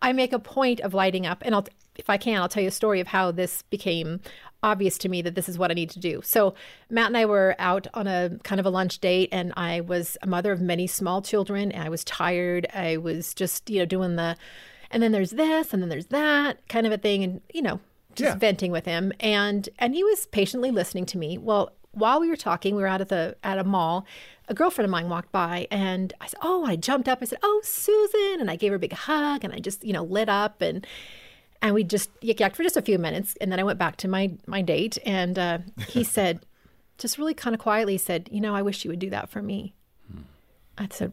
I 0.01 0.13
make 0.15 0.33
a 0.33 0.39
point 0.39 0.81
of 0.81 0.95
lighting 0.95 1.27
up. 1.27 1.43
And 1.45 1.55
I'll, 1.55 1.67
if 1.99 2.09
I 2.09 2.17
can, 2.17 2.41
I'll 2.41 2.49
tell 2.49 2.63
you 2.63 2.69
a 2.69 2.73
story 2.73 3.01
of 3.01 3.09
how 3.09 3.31
this 3.33 3.63
became 3.63 4.21
obvious 4.63 4.99
to 4.99 5.09
me 5.09 5.23
that 5.23 5.35
this 5.35 5.49
is 5.49 5.59
what 5.59 5.71
I 5.71 5.75
need 5.75 5.91
to 5.91 5.99
do. 5.99 6.21
So 6.25 6.55
Matt 6.91 7.09
and 7.09 7.17
I 7.17 7.27
were 7.27 7.55
out 7.59 7.87
on 7.95 8.07
a 8.07 8.39
kind 8.45 8.59
of 8.59 8.67
a 8.67 8.71
lunch 8.71 9.01
date 9.01 9.29
and 9.31 9.53
I 9.57 9.81
was 9.81 10.17
a 10.23 10.27
mother 10.27 10.53
of 10.53 10.61
many 10.61 10.87
small 10.87 11.23
children. 11.23 11.73
I 11.75 11.89
was 11.89 12.05
tired. 12.05 12.67
I 12.75 12.97
was 12.97 13.35
just, 13.35 13.69
you 13.71 13.81
know, 13.81 13.85
doing 13.85 14.17
the 14.17 14.37
and 14.91 15.03
then 15.03 15.13
there's 15.13 15.33
this 15.33 15.75
and 15.75 15.83
then 15.83 15.91
there's 15.91 16.07
that 16.07 16.67
kind 16.69 16.87
of 16.87 16.93
a 16.93 16.99
thing 16.99 17.23
and 17.23 17.41
you 17.53 17.63
know, 17.63 17.81
just 18.15 18.35
yeah. 18.35 18.39
venting 18.39 18.73
with 18.73 18.85
him 18.85 19.13
and 19.21 19.69
and 19.79 19.95
he 19.95 20.03
was 20.03 20.27
patiently 20.27 20.71
listening 20.71 21.07
to 21.07 21.19
me. 21.19 21.39
Well, 21.39 21.73
while 21.93 22.21
we 22.21 22.29
were 22.29 22.37
talking, 22.37 22.75
we 22.75 22.83
were 22.83 22.89
out 22.89 23.01
at 23.01 23.09
the 23.09 23.37
at 23.43 23.59
a 23.59 23.65
mall. 23.65 24.07
A 24.49 24.55
girlfriend 24.55 24.87
of 24.87 24.91
mine 24.91 25.09
walked 25.09 25.31
by 25.31 25.67
and 25.71 26.13
I 26.21 26.27
said, 26.27 26.39
"Oh, 26.43 26.65
I 26.65 26.77
jumped 26.77 27.09
up. 27.09 27.19
I 27.21 27.27
said, 27.27 27.39
"Oh, 27.43 27.61
Susan." 27.63 28.41
And 28.41 28.51
I 28.51 28.57
gave 28.57 28.71
her 28.71 28.77
a 28.77 28.81
big 28.81 28.93
hug 28.93 29.45
and 29.45 29.53
I 29.53 29.59
just, 29.59 29.85
you 29.85 29.93
know, 29.93 30.05
lit 30.05 30.29
up 30.29 30.63
and 30.63 30.87
and 31.63 31.75
we 31.75 31.85
just 31.85 32.13
yik 32.21 32.37
yacked 32.37 32.57
for 32.57 32.63
just 32.63 32.77
a 32.77 32.83
few 32.83 32.99
minutes, 32.99 33.37
and 33.41 33.51
then 33.51 33.61
I 33.61 33.65
went 33.65 33.79
back 33.79 33.97
to 33.99 34.09
my 34.09 34.33
my 34.47 34.63
date, 34.63 34.99
and 35.05 35.39
uh, 35.39 35.59
he 35.89 36.05
said, 36.17 36.41
just 36.99 37.19
really 37.19 37.35
kind 37.35 37.55
of 37.55 37.61
quietly 37.61 37.99
said, 37.99 38.29
"You 38.31 38.41
know, 38.41 38.55
I 38.55 38.63
wish 38.63 38.85
you 38.85 38.91
would 38.91 38.99
do 38.99 39.11
that 39.11 39.31
for 39.31 39.43
me." 39.43 39.75
Hmm. 40.11 40.23
I 40.77 40.89
said, 40.91 41.13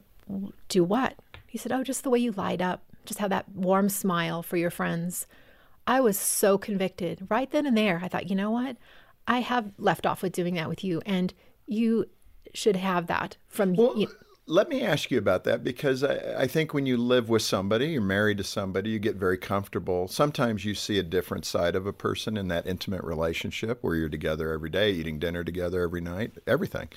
"Do 0.70 0.84
what?" 0.84 1.16
He 1.48 1.58
said, 1.58 1.72
"Oh, 1.72 1.84
just 1.84 2.04
the 2.04 2.10
way 2.10 2.20
you 2.20 2.32
light 2.32 2.62
up, 2.62 2.84
just 3.06 3.20
have 3.20 3.30
that 3.30 3.50
warm 3.50 3.90
smile 3.90 4.44
for 4.44 4.58
your 4.58 4.72
friends." 4.72 5.28
I 5.88 6.02
was 6.02 6.18
so 6.18 6.58
convicted 6.58 7.28
right 7.30 7.50
then 7.52 7.68
and 7.68 7.78
there. 7.78 8.02
I 8.04 8.08
thought, 8.08 8.28
you 8.28 8.36
know 8.36 8.50
what? 8.50 8.76
I 9.28 9.42
have 9.42 9.72
left 9.78 10.08
off 10.08 10.24
with 10.24 10.34
doing 10.34 10.56
that 10.56 10.70
with 10.70 10.84
you, 10.84 11.02
and 11.06 11.34
you 11.68 12.06
should 12.54 12.76
have 12.76 13.08
that 13.08 13.38
from 13.48 13.76
well, 13.76 13.98
you 13.98 14.08
let 14.48 14.70
me 14.70 14.82
ask 14.82 15.10
you 15.10 15.18
about 15.18 15.44
that 15.46 15.64
because 15.64 16.04
I, 16.04 16.42
I, 16.42 16.48
think 16.48 16.74
when 16.74 16.86
you 16.86 16.98
live 16.98 17.30
with 17.30 17.42
somebody, 17.42 17.88
you're 17.88 18.02
married 18.02 18.38
to 18.38 18.44
somebody, 18.44 18.92
you 18.92 19.00
get 19.00 19.16
very 19.16 19.38
comfortable. 19.38 20.08
Sometimes 20.08 20.64
you 20.64 20.76
see 20.76 21.00
a 21.00 21.04
different 21.04 21.46
side 21.46 21.76
of 21.76 21.88
a 21.88 21.94
person 21.94 22.38
in 22.38 22.48
that 22.50 22.68
intimate 22.68 23.04
relationship 23.04 23.80
where 23.82 23.96
you're 23.96 24.10
together 24.10 24.52
every 24.52 24.70
day, 24.70 24.92
eating 24.92 25.18
dinner 25.18 25.44
together 25.44 25.82
every 25.82 26.02
night, 26.02 26.34
everything. 26.46 26.90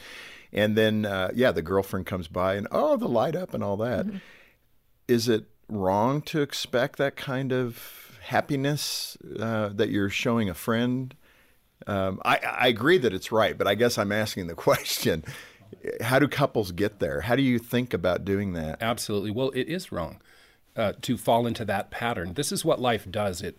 And 0.52 0.76
then, 0.76 1.06
uh, 1.06 1.30
yeah, 1.34 1.52
the 1.52 1.62
girlfriend 1.62 2.06
comes 2.06 2.28
by 2.28 2.54
and, 2.54 2.68
oh, 2.70 2.96
the 2.96 3.08
light 3.08 3.34
up 3.34 3.54
and 3.54 3.64
all 3.64 3.78
that. 3.78 4.06
Mm-hmm. 4.06 4.18
Is 5.06 5.28
it 5.28 5.46
wrong 5.68 6.20
to 6.22 6.42
expect 6.42 6.98
that 6.98 7.16
kind 7.16 7.52
of 7.52 8.18
happiness 8.24 9.16
uh, 9.40 9.70
that 9.70 9.88
you're 9.88 10.10
showing 10.10 10.50
a 10.50 10.54
friend? 10.54 11.14
Um, 11.86 12.20
I, 12.26 12.36
I 12.36 12.68
agree 12.68 12.98
that 12.98 13.14
it's 13.14 13.32
right, 13.32 13.56
but 13.56 13.66
I 13.66 13.74
guess 13.74 13.96
I'm 13.96 14.12
asking 14.12 14.48
the 14.48 14.54
question 14.68 15.24
how 16.00 16.18
do 16.18 16.28
couples 16.28 16.72
get 16.72 16.98
there? 16.98 17.22
How 17.22 17.36
do 17.36 17.42
you 17.42 17.58
think 17.58 17.94
about 17.94 18.24
doing 18.24 18.52
that? 18.54 18.78
Absolutely. 18.80 19.30
Well, 19.30 19.50
it 19.50 19.68
is 19.68 19.92
wrong. 19.92 20.20
Uh, 20.76 20.92
to 21.02 21.16
fall 21.16 21.44
into 21.44 21.64
that 21.64 21.90
pattern. 21.90 22.34
This 22.34 22.52
is 22.52 22.64
what 22.64 22.80
life 22.80 23.04
does. 23.10 23.42
It 23.42 23.58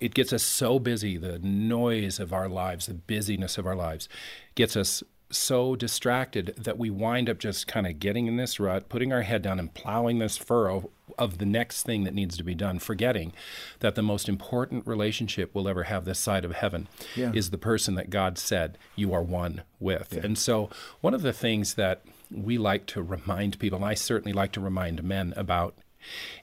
it 0.00 0.12
gets 0.12 0.34
us 0.34 0.42
so 0.42 0.78
busy. 0.78 1.16
The 1.16 1.38
noise 1.38 2.20
of 2.20 2.30
our 2.34 2.46
lives, 2.46 2.84
the 2.84 2.92
busyness 2.94 3.56
of 3.56 3.66
our 3.66 3.74
lives, 3.74 4.06
gets 4.54 4.76
us 4.76 5.02
so 5.30 5.76
distracted 5.76 6.54
that 6.56 6.78
we 6.78 6.90
wind 6.90 7.28
up 7.28 7.38
just 7.38 7.66
kind 7.66 7.86
of 7.86 7.98
getting 7.98 8.26
in 8.26 8.36
this 8.36 8.58
rut, 8.58 8.88
putting 8.88 9.12
our 9.12 9.22
head 9.22 9.42
down 9.42 9.58
and 9.58 9.72
plowing 9.74 10.18
this 10.18 10.36
furrow 10.36 10.90
of 11.18 11.38
the 11.38 11.46
next 11.46 11.82
thing 11.82 12.04
that 12.04 12.14
needs 12.14 12.36
to 12.36 12.44
be 12.44 12.54
done, 12.54 12.78
forgetting 12.78 13.32
that 13.80 13.94
the 13.94 14.02
most 14.02 14.28
important 14.28 14.86
relationship 14.86 15.54
we'll 15.54 15.68
ever 15.68 15.84
have 15.84 16.04
this 16.04 16.18
side 16.18 16.44
of 16.44 16.52
heaven 16.52 16.86
yeah. 17.16 17.32
is 17.34 17.50
the 17.50 17.58
person 17.58 17.94
that 17.96 18.10
God 18.10 18.38
said 18.38 18.78
you 18.94 19.12
are 19.12 19.22
one 19.22 19.62
with. 19.80 20.12
Yeah. 20.12 20.20
And 20.24 20.38
so, 20.38 20.70
one 21.00 21.14
of 21.14 21.22
the 21.22 21.32
things 21.32 21.74
that 21.74 22.02
we 22.30 22.56
like 22.58 22.86
to 22.86 23.02
remind 23.02 23.58
people, 23.58 23.76
and 23.76 23.84
I 23.84 23.94
certainly 23.94 24.32
like 24.32 24.52
to 24.52 24.60
remind 24.60 25.02
men 25.02 25.34
about, 25.36 25.74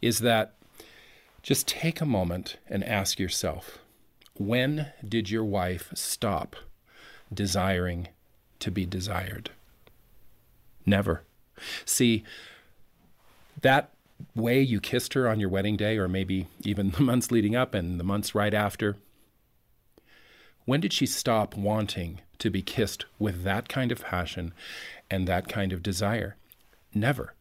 is 0.02 0.20
that 0.20 0.56
just 1.42 1.68
take 1.68 2.02
a 2.02 2.06
moment 2.06 2.58
and 2.68 2.84
ask 2.84 3.20
yourself 3.20 3.80
when 4.38 4.88
did 5.08 5.30
your 5.30 5.46
wife 5.46 5.92
stop 5.94 6.56
desiring 7.34 8.10
to 8.60 8.72
be 8.72 8.86
desired? 8.86 9.52
Never. 10.86 11.24
See, 11.86 12.24
that 13.62 13.92
way 14.36 14.62
you 14.62 14.80
kissed 14.80 15.14
her 15.14 15.28
on 15.28 15.40
your 15.40 15.50
wedding 15.50 15.78
day, 15.78 15.98
or 15.98 16.08
maybe 16.08 16.48
even 16.64 16.92
the 16.98 17.02
months 17.02 17.32
leading 17.32 17.56
up 17.56 17.74
and 17.74 18.00
the 18.00 18.04
months 18.04 18.36
right 18.36 18.54
after, 18.54 18.98
when 20.66 20.82
did 20.82 20.94
she 20.94 21.06
stop 21.06 21.56
wanting 21.56 22.22
to 22.40 22.50
be 22.50 22.62
kissed 22.62 23.06
with 23.20 23.44
that 23.44 23.70
kind 23.70 23.92
of 23.92 24.04
passion 24.04 24.54
and 25.10 25.28
that 25.28 25.48
kind 25.48 25.72
of 25.72 25.84
desire? 25.84 26.36
Never. 26.94 27.34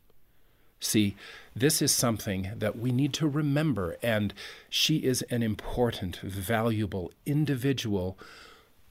See, 0.81 1.16
this 1.57 1.81
is 1.81 1.92
something 1.92 2.50
that 2.57 2.79
we 2.79 2.92
need 2.92 3.14
to 3.14 3.27
remember, 3.27 3.96
and 4.03 4.35
she 4.68 4.98
is 4.98 5.22
an 5.22 5.42
important, 5.42 6.16
valuable 6.16 7.11
individual 7.24 8.18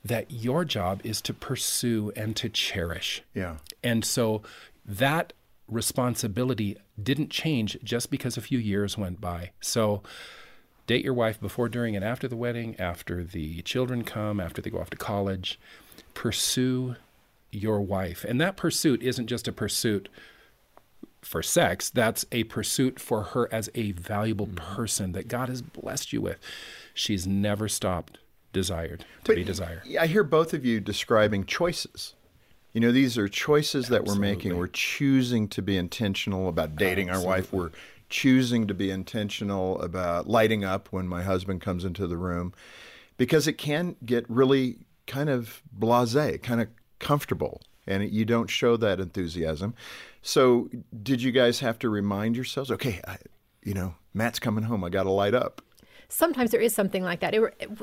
that 0.04 0.30
your 0.32 0.66
job 0.66 1.02
is 1.04 1.22
to 1.22 1.34
pursue 1.34 2.12
and 2.16 2.36
to 2.36 2.50
cherish. 2.50 3.24
Yeah. 3.34 3.58
And 3.84 4.04
so 4.04 4.42
that 4.86 5.34
responsibility 5.68 6.78
didn't 7.02 7.30
change 7.30 7.78
just 7.84 8.10
because 8.10 8.38
a 8.38 8.42
few 8.42 8.60
years 8.60 8.98
went 8.98 9.22
by. 9.22 9.52
So 9.62 10.04
date 10.88 11.06
your 11.06 11.14
wife 11.14 11.40
before, 11.40 11.70
during, 11.70 11.96
and 11.96 12.04
after 12.04 12.28
the 12.28 12.36
wedding, 12.36 12.76
after 12.78 13.24
the 13.24 13.62
children 13.62 14.04
come, 14.04 14.40
after 14.40 14.62
they 14.62 14.70
go 14.70 14.80
off 14.80 14.90
to 14.90 14.98
college. 14.98 15.60
Pursue 16.14 16.96
your 17.52 17.82
wife. 17.82 18.26
And 18.28 18.42
that 18.42 18.58
pursuit 18.58 19.02
isn't 19.02 19.28
just 19.28 19.48
a 19.48 19.54
pursuit 19.54 20.10
for 21.22 21.42
sex, 21.42 21.90
that's 21.90 22.26
a 22.34 22.44
pursuit 22.46 23.00
for 23.00 23.24
her 23.24 23.48
as 23.54 23.70
a 23.76 23.94
valuable 23.94 24.48
mm-hmm. 24.48 24.76
person 24.76 25.14
that 25.14 25.30
God 25.30 25.48
has 25.48 25.62
blessed 25.62 26.12
you 26.12 26.20
with. 26.22 26.38
She's 26.94 27.26
never 27.26 27.70
stopped 27.70 28.18
desired 28.54 29.00
to 29.00 29.06
But 29.26 29.36
be 29.36 29.44
desired. 29.44 29.82
I 30.00 30.08
hear 30.08 30.24
both 30.24 30.54
of 30.54 30.64
you 30.64 30.80
describing 30.80 31.46
choices. 31.46 32.16
You 32.72 32.80
know, 32.82 32.92
these 32.92 33.18
are 33.18 33.28
choices 33.28 33.90
that 33.90 34.06
we're 34.06 34.16
making. 34.16 34.58
We're 34.58 34.68
choosing 34.68 35.48
to 35.50 35.62
be 35.62 35.78
intentional 35.78 36.48
about 36.48 36.76
dating 36.76 37.10
our 37.10 37.22
wife. 37.22 37.54
We're 37.54 37.72
choosing 38.10 38.68
to 38.68 38.74
be 38.74 38.90
intentional 38.90 39.80
about 39.82 40.28
lighting 40.28 40.64
up 40.64 40.88
when 40.92 41.08
my 41.08 41.24
husband 41.24 41.62
comes 41.62 41.86
into 41.86 42.08
the 42.08 42.18
room 42.18 42.54
because 43.18 43.48
it 43.48 43.58
can 43.58 43.96
get 44.06 44.28
really 44.30 44.78
kind 45.06 45.30
of 45.30 45.62
blase, 45.72 46.40
kind 46.42 46.62
of 46.62 46.68
comfortable, 47.00 47.62
and 47.86 48.10
you 48.12 48.26
don't 48.26 48.50
show 48.50 48.78
that 48.78 49.00
enthusiasm. 49.00 49.76
So, 50.22 50.70
did 51.02 51.22
you 51.22 51.32
guys 51.32 51.60
have 51.60 51.78
to 51.80 51.90
remind 51.90 52.36
yourselves, 52.36 52.72
okay, 52.72 53.02
I, 53.08 53.18
you 53.62 53.74
know, 53.74 53.96
Matt's 54.14 54.40
coming 54.40 54.64
home. 54.64 54.84
I 54.84 54.90
got 54.90 55.04
to 55.04 55.12
light 55.12 55.34
up. 55.34 55.62
Sometimes 56.14 56.52
there 56.52 56.62
is 56.62 56.76
something 56.76 57.04
like 57.04 57.20
that. 57.22 57.34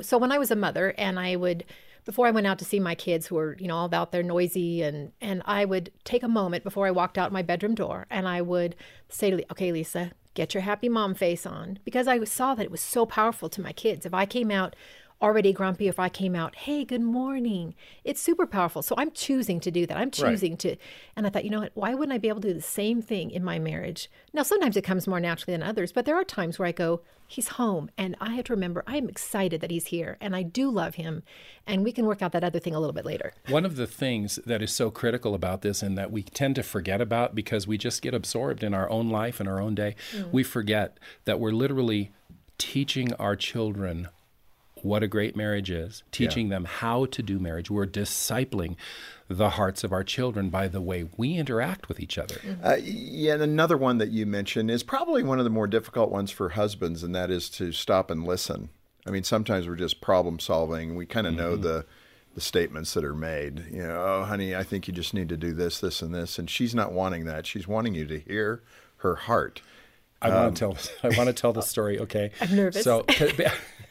So 0.01 0.17
when 0.17 0.31
I 0.31 0.37
was 0.37 0.51
a 0.51 0.55
mother 0.55 0.93
and 0.97 1.19
I 1.19 1.35
would 1.35 1.65
before 2.03 2.25
I 2.25 2.31
went 2.31 2.47
out 2.47 2.57
to 2.59 2.65
see 2.65 2.79
my 2.79 2.95
kids 2.95 3.27
who 3.27 3.35
were, 3.35 3.55
you 3.59 3.67
know, 3.67 3.75
all 3.75 3.93
out 3.93 4.11
there 4.11 4.23
noisy 4.23 4.81
and 4.81 5.11
and 5.21 5.41
I 5.45 5.65
would 5.65 5.91
take 6.03 6.23
a 6.23 6.27
moment 6.27 6.63
before 6.63 6.87
I 6.87 6.91
walked 6.91 7.17
out 7.17 7.31
my 7.31 7.41
bedroom 7.41 7.75
door 7.75 8.07
and 8.09 8.27
I 8.27 8.41
would 8.41 8.75
say 9.09 9.43
"Okay, 9.51 9.71
Lisa, 9.71 10.11
get 10.33 10.53
your 10.53 10.61
happy 10.61 10.89
mom 10.89 11.13
face 11.13 11.45
on." 11.45 11.79
Because 11.83 12.07
I 12.07 12.23
saw 12.23 12.55
that 12.55 12.65
it 12.65 12.71
was 12.71 12.81
so 12.81 13.05
powerful 13.05 13.49
to 13.49 13.61
my 13.61 13.73
kids. 13.73 14.05
If 14.05 14.13
I 14.13 14.25
came 14.25 14.49
out 14.49 14.75
already 15.21 15.53
grumpy, 15.53 15.87
if 15.87 15.99
I 15.99 16.09
came 16.09 16.35
out, 16.35 16.55
"Hey, 16.55 16.83
good 16.83 17.01
morning." 17.01 17.75
It's 18.03 18.21
super 18.21 18.45
powerful. 18.45 18.81
So 18.81 18.95
I'm 18.97 19.11
choosing 19.11 19.59
to 19.61 19.71
do 19.71 19.85
that. 19.85 19.97
I'm 19.97 20.11
choosing 20.11 20.57
to 20.57 20.75
and 21.15 21.27
I 21.27 21.29
thought, 21.29 21.43
you 21.43 21.49
know 21.49 21.59
what? 21.59 21.71
Why 21.75 21.93
wouldn't 21.93 22.13
I 22.13 22.17
be 22.17 22.29
able 22.29 22.41
to 22.41 22.49
do 22.49 22.53
the 22.53 22.61
same 22.61 23.01
thing 23.01 23.31
in 23.31 23.43
my 23.43 23.59
marriage? 23.59 24.09
Now, 24.33 24.43
sometimes 24.43 24.77
it 24.77 24.83
comes 24.83 25.07
more 25.07 25.19
naturally 25.19 25.53
than 25.53 25.63
others, 25.63 25.91
but 25.91 26.05
there 26.05 26.15
are 26.15 26.23
times 26.23 26.57
where 26.57 26.67
I 26.67 26.71
go, 26.71 27.01
he's 27.31 27.47
home 27.47 27.89
and 27.97 28.13
i 28.19 28.31
have 28.35 28.43
to 28.43 28.53
remember 28.53 28.83
i'm 28.85 29.07
excited 29.07 29.61
that 29.61 29.71
he's 29.71 29.87
here 29.87 30.17
and 30.19 30.35
i 30.35 30.43
do 30.43 30.69
love 30.69 30.95
him 30.95 31.23
and 31.65 31.81
we 31.81 31.91
can 31.93 32.05
work 32.05 32.21
out 32.21 32.33
that 32.33 32.43
other 32.43 32.59
thing 32.59 32.75
a 32.75 32.79
little 32.79 32.93
bit 32.93 33.05
later 33.05 33.33
One 33.47 33.65
of 33.65 33.77
the 33.77 33.87
things 33.87 34.37
that 34.45 34.61
is 34.61 34.73
so 34.73 34.91
critical 34.91 35.33
about 35.33 35.61
this 35.61 35.81
and 35.81 35.97
that 35.97 36.11
we 36.11 36.23
tend 36.23 36.55
to 36.55 36.63
forget 36.63 36.99
about 36.99 37.33
because 37.33 37.65
we 37.65 37.77
just 37.77 38.01
get 38.01 38.13
absorbed 38.13 38.63
in 38.63 38.73
our 38.73 38.89
own 38.89 39.09
life 39.09 39.39
and 39.39 39.47
our 39.47 39.61
own 39.61 39.75
day, 39.75 39.95
mm. 40.13 40.29
we 40.31 40.43
forget 40.43 40.97
that 41.23 41.39
we're 41.39 41.53
literally 41.53 42.11
teaching 42.57 43.13
our 43.13 43.35
children 43.35 44.09
what 44.83 45.03
a 45.03 45.07
great 45.07 45.35
marriage 45.35 45.69
is, 45.69 46.03
teaching 46.11 46.49
them 46.49 46.65
how 46.65 47.05
to 47.05 47.21
do 47.21 47.39
marriage. 47.39 47.69
We're 47.69 47.85
discipling 47.85 48.75
the 49.27 49.51
hearts 49.51 49.83
of 49.83 49.91
our 49.93 50.03
children 50.03 50.49
by 50.49 50.67
the 50.67 50.81
way 50.81 51.07
we 51.17 51.35
interact 51.35 51.87
with 51.87 51.99
each 51.99 52.17
other. 52.17 52.35
Mm-hmm. 52.35 52.65
Uh, 52.65 52.77
yeah, 52.81 53.33
and 53.33 53.43
another 53.43 53.77
one 53.77 53.97
that 53.99 54.09
you 54.09 54.25
mentioned 54.25 54.69
is 54.69 54.83
probably 54.83 55.23
one 55.23 55.39
of 55.39 55.43
the 55.45 55.49
more 55.49 55.67
difficult 55.67 56.11
ones 56.11 56.31
for 56.31 56.49
husbands, 56.49 57.03
and 57.03 57.15
that 57.15 57.31
is 57.31 57.49
to 57.51 57.71
stop 57.71 58.11
and 58.11 58.25
listen. 58.25 58.69
I 59.05 59.11
mean, 59.11 59.23
sometimes 59.23 59.67
we're 59.67 59.75
just 59.75 60.01
problem 60.01 60.39
solving. 60.39 60.95
We 60.95 61.05
kind 61.05 61.27
of 61.27 61.33
know 61.33 61.53
mm-hmm. 61.53 61.63
the 61.63 61.85
the 62.33 62.41
statements 62.41 62.93
that 62.93 63.03
are 63.03 63.15
made. 63.15 63.65
You 63.71 63.83
know, 63.83 64.05
oh, 64.05 64.23
honey, 64.23 64.55
I 64.55 64.63
think 64.63 64.87
you 64.87 64.93
just 64.93 65.13
need 65.13 65.27
to 65.29 65.37
do 65.37 65.53
this, 65.53 65.79
this, 65.79 66.01
and 66.01 66.15
this, 66.15 66.39
and 66.39 66.49
she's 66.49 66.73
not 66.73 66.93
wanting 66.93 67.25
that. 67.25 67.45
She's 67.45 67.67
wanting 67.67 67.93
you 67.93 68.05
to 68.05 68.19
hear 68.19 68.63
her 68.97 69.15
heart. 69.15 69.61
I 70.21 70.29
want 70.29 70.55
to 70.57 70.67
um, 70.67 70.75
tell 70.75 70.91
I 71.11 71.17
want 71.17 71.27
to 71.27 71.33
tell 71.33 71.53
the 71.53 71.61
story, 71.61 71.99
okay? 71.99 72.31
I'm 72.41 72.55
nervous. 72.55 72.83
So 72.83 73.05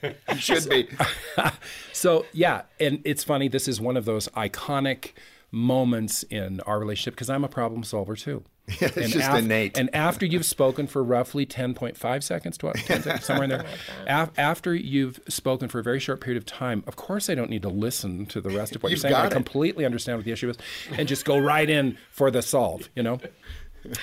You 0.32 0.36
should 0.36 0.68
be. 0.68 0.88
So 1.92 2.24
yeah, 2.32 2.62
and 2.78 3.02
it's 3.04 3.24
funny. 3.24 3.48
This 3.48 3.68
is 3.68 3.78
one 3.78 3.96
of 3.96 4.06
those 4.06 4.26
iconic 4.28 5.10
moments 5.50 6.22
in 6.22 6.60
our 6.60 6.78
relationship 6.78 7.14
because 7.14 7.28
I'm 7.28 7.44
a 7.44 7.48
problem 7.48 7.84
solver 7.84 8.16
too. 8.16 8.42
it's 8.68 8.96
and 8.96 9.12
just 9.12 9.28
af- 9.28 9.38
innate. 9.38 9.76
And 9.76 9.94
after 9.94 10.24
you've 10.24 10.46
spoken 10.46 10.86
for 10.86 11.02
roughly 11.02 11.44
10.5 11.44 12.22
seconds, 12.22 12.56
12, 12.56 12.76
10 12.76 13.02
seconds, 13.02 13.24
somewhere 13.24 13.44
in 13.44 13.50
there, 13.50 13.66
af- 14.06 14.30
after 14.38 14.74
you've 14.74 15.20
spoken 15.28 15.68
for 15.68 15.80
a 15.80 15.82
very 15.82 15.98
short 15.98 16.20
period 16.20 16.38
of 16.38 16.46
time, 16.46 16.84
of 16.86 16.96
course 16.96 17.28
I 17.28 17.34
don't 17.34 17.50
need 17.50 17.62
to 17.62 17.68
listen 17.68 18.26
to 18.26 18.40
the 18.40 18.50
rest 18.50 18.76
of 18.76 18.82
what 18.82 18.90
you're 18.90 18.96
saying. 18.96 19.14
I 19.14 19.26
it. 19.26 19.32
completely 19.32 19.84
understand 19.84 20.18
what 20.18 20.24
the 20.24 20.32
issue 20.32 20.48
is 20.48 20.56
and 20.92 21.08
just 21.08 21.24
go 21.24 21.36
right 21.38 21.68
in 21.68 21.98
for 22.10 22.30
the 22.30 22.42
solve, 22.42 22.88
you 22.94 23.02
know? 23.02 23.18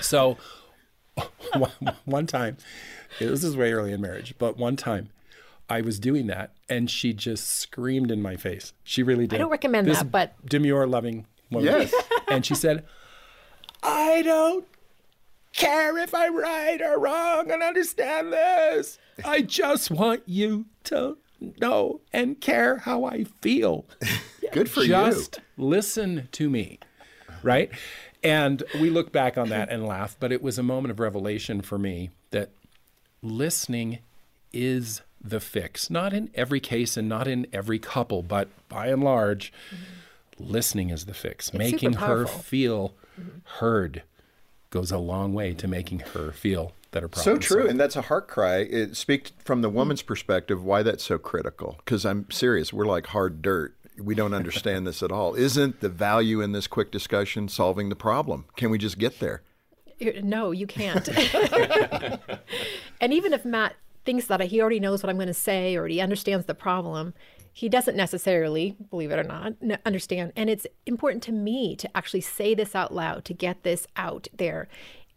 So 0.01 0.37
one, 1.55 1.71
one 2.05 2.27
time, 2.27 2.57
this 3.19 3.43
is 3.43 3.55
way 3.55 3.71
early 3.71 3.93
in 3.93 4.01
marriage, 4.01 4.35
but 4.37 4.57
one 4.57 4.75
time 4.75 5.09
I 5.69 5.81
was 5.81 5.99
doing 5.99 6.27
that 6.27 6.53
and 6.69 6.89
she 6.89 7.13
just 7.13 7.47
screamed 7.47 8.09
in 8.11 8.21
my 8.21 8.35
face. 8.37 8.73
She 8.83 9.03
really 9.03 9.27
did. 9.27 9.35
I 9.35 9.39
don't 9.39 9.51
recommend 9.51 9.87
This 9.87 9.97
that, 9.99 10.11
but- 10.11 10.33
demure, 10.45 10.87
loving 10.87 11.25
woman. 11.51 11.65
Yes. 11.65 11.93
And 12.29 12.45
she 12.45 12.55
said, 12.55 12.83
I 13.81 14.21
don't 14.21 14.65
care 15.53 15.97
if 15.97 16.13
I'm 16.13 16.35
right 16.35 16.81
or 16.81 16.99
wrong 16.99 17.49
and 17.51 17.63
understand 17.63 18.33
this. 18.33 18.99
I 19.23 19.41
just 19.43 19.89
want 19.89 20.23
you 20.25 20.65
to 20.85 21.17
know 21.61 22.01
and 22.11 22.39
care 22.41 22.79
how 22.79 23.05
I 23.05 23.23
feel. 23.23 23.85
Good 24.51 24.69
for 24.69 24.81
you. 24.81 24.87
just 24.89 25.39
listen 25.57 26.27
to 26.33 26.49
me. 26.49 26.79
Right? 27.43 27.71
And 28.23 28.61
we 28.81 28.89
look 28.89 29.13
back 29.13 29.37
on 29.37 29.47
that 29.49 29.69
and 29.69 29.85
laugh, 29.87 30.17
but 30.19 30.31
it 30.33 30.41
was 30.41 30.57
a 30.59 30.63
moment 30.63 30.91
of 30.91 30.99
revelation 30.99 31.61
for 31.61 31.77
me 31.77 32.09
that 32.31 32.49
listening 33.21 33.99
is 34.51 35.01
the 35.29 35.39
fix. 35.39 35.89
Not 35.89 36.13
in 36.13 36.29
every 36.35 36.59
case 36.59 36.97
and 36.97 37.07
not 37.07 37.27
in 37.27 37.47
every 37.53 37.79
couple, 37.79 38.23
but 38.23 38.49
by 38.69 38.87
and 38.87 39.03
large, 39.03 39.51
listening 40.39 40.89
is 40.89 41.05
the 41.05 41.13
fix. 41.13 41.53
making 41.53 41.93
super 41.93 42.05
her 42.05 42.15
powerful. 42.25 42.39
feel 42.39 42.93
heard 43.59 44.03
goes 44.69 44.91
a 44.91 44.97
long 44.97 45.33
way 45.33 45.53
to 45.53 45.67
making 45.67 45.99
her 45.99 46.31
feel 46.31 46.73
that 46.91 47.01
her 47.01 47.07
problem. 47.07 47.35
So 47.35 47.39
true, 47.39 47.61
solved. 47.61 47.71
and 47.71 47.79
that's 47.79 47.95
a 47.95 48.03
heart 48.03 48.27
cry. 48.27 48.57
It 48.57 48.95
speaks 48.97 49.31
from 49.43 49.61
the 49.61 49.69
woman's 49.69 50.01
perspective 50.01 50.63
why 50.63 50.83
that's 50.83 51.03
so 51.03 51.17
critical. 51.17 51.75
Because 51.79 52.05
I'm 52.05 52.29
serious, 52.31 52.73
we're 52.73 52.85
like 52.85 53.07
hard 53.07 53.41
dirt. 53.41 53.73
We 53.99 54.13
don't 54.13 54.33
understand 54.33 54.85
this 54.85 55.01
at 55.01 55.11
all. 55.11 55.33
Isn't 55.33 55.79
the 55.79 55.89
value 55.89 56.41
in 56.41 56.51
this 56.51 56.67
quick 56.67 56.91
discussion 56.91 57.47
solving 57.47 57.89
the 57.89 57.95
problem? 57.95 58.45
Can 58.55 58.69
we 58.69 58.77
just 58.77 58.99
get 58.99 59.19
there? 59.19 59.41
No 60.23 60.51
you 60.51 60.67
can't 60.67 61.09
and 63.01 63.11
even 63.11 63.33
if 63.33 63.43
matt 63.43 63.75
thinks 64.07 64.25
that 64.25 64.41
he 64.41 64.59
already 64.59 64.79
knows 64.79 65.03
what 65.03 65.09
i'm 65.09 65.17
going 65.17 65.27
to 65.27 65.33
say 65.33 65.75
or 65.75 65.85
he 65.85 66.01
understands 66.01 66.45
the 66.47 66.55
problem 66.55 67.13
he 67.53 67.69
doesn't 67.69 67.97
necessarily 67.97 68.75
believe 68.89 69.11
it 69.11 69.19
or 69.19 69.23
not 69.23 69.53
n- 69.61 69.77
understand 69.85 70.31
and 70.35 70.49
it's 70.49 70.65
important 70.85 71.21
to 71.21 71.31
me 71.31 71.75
to 71.75 71.95
actually 71.95 72.21
say 72.21 72.55
this 72.55 72.73
out 72.73 72.93
loud 72.93 73.23
to 73.25 73.33
get 73.33 73.63
this 73.63 73.85
out 73.95 74.27
there 74.35 74.67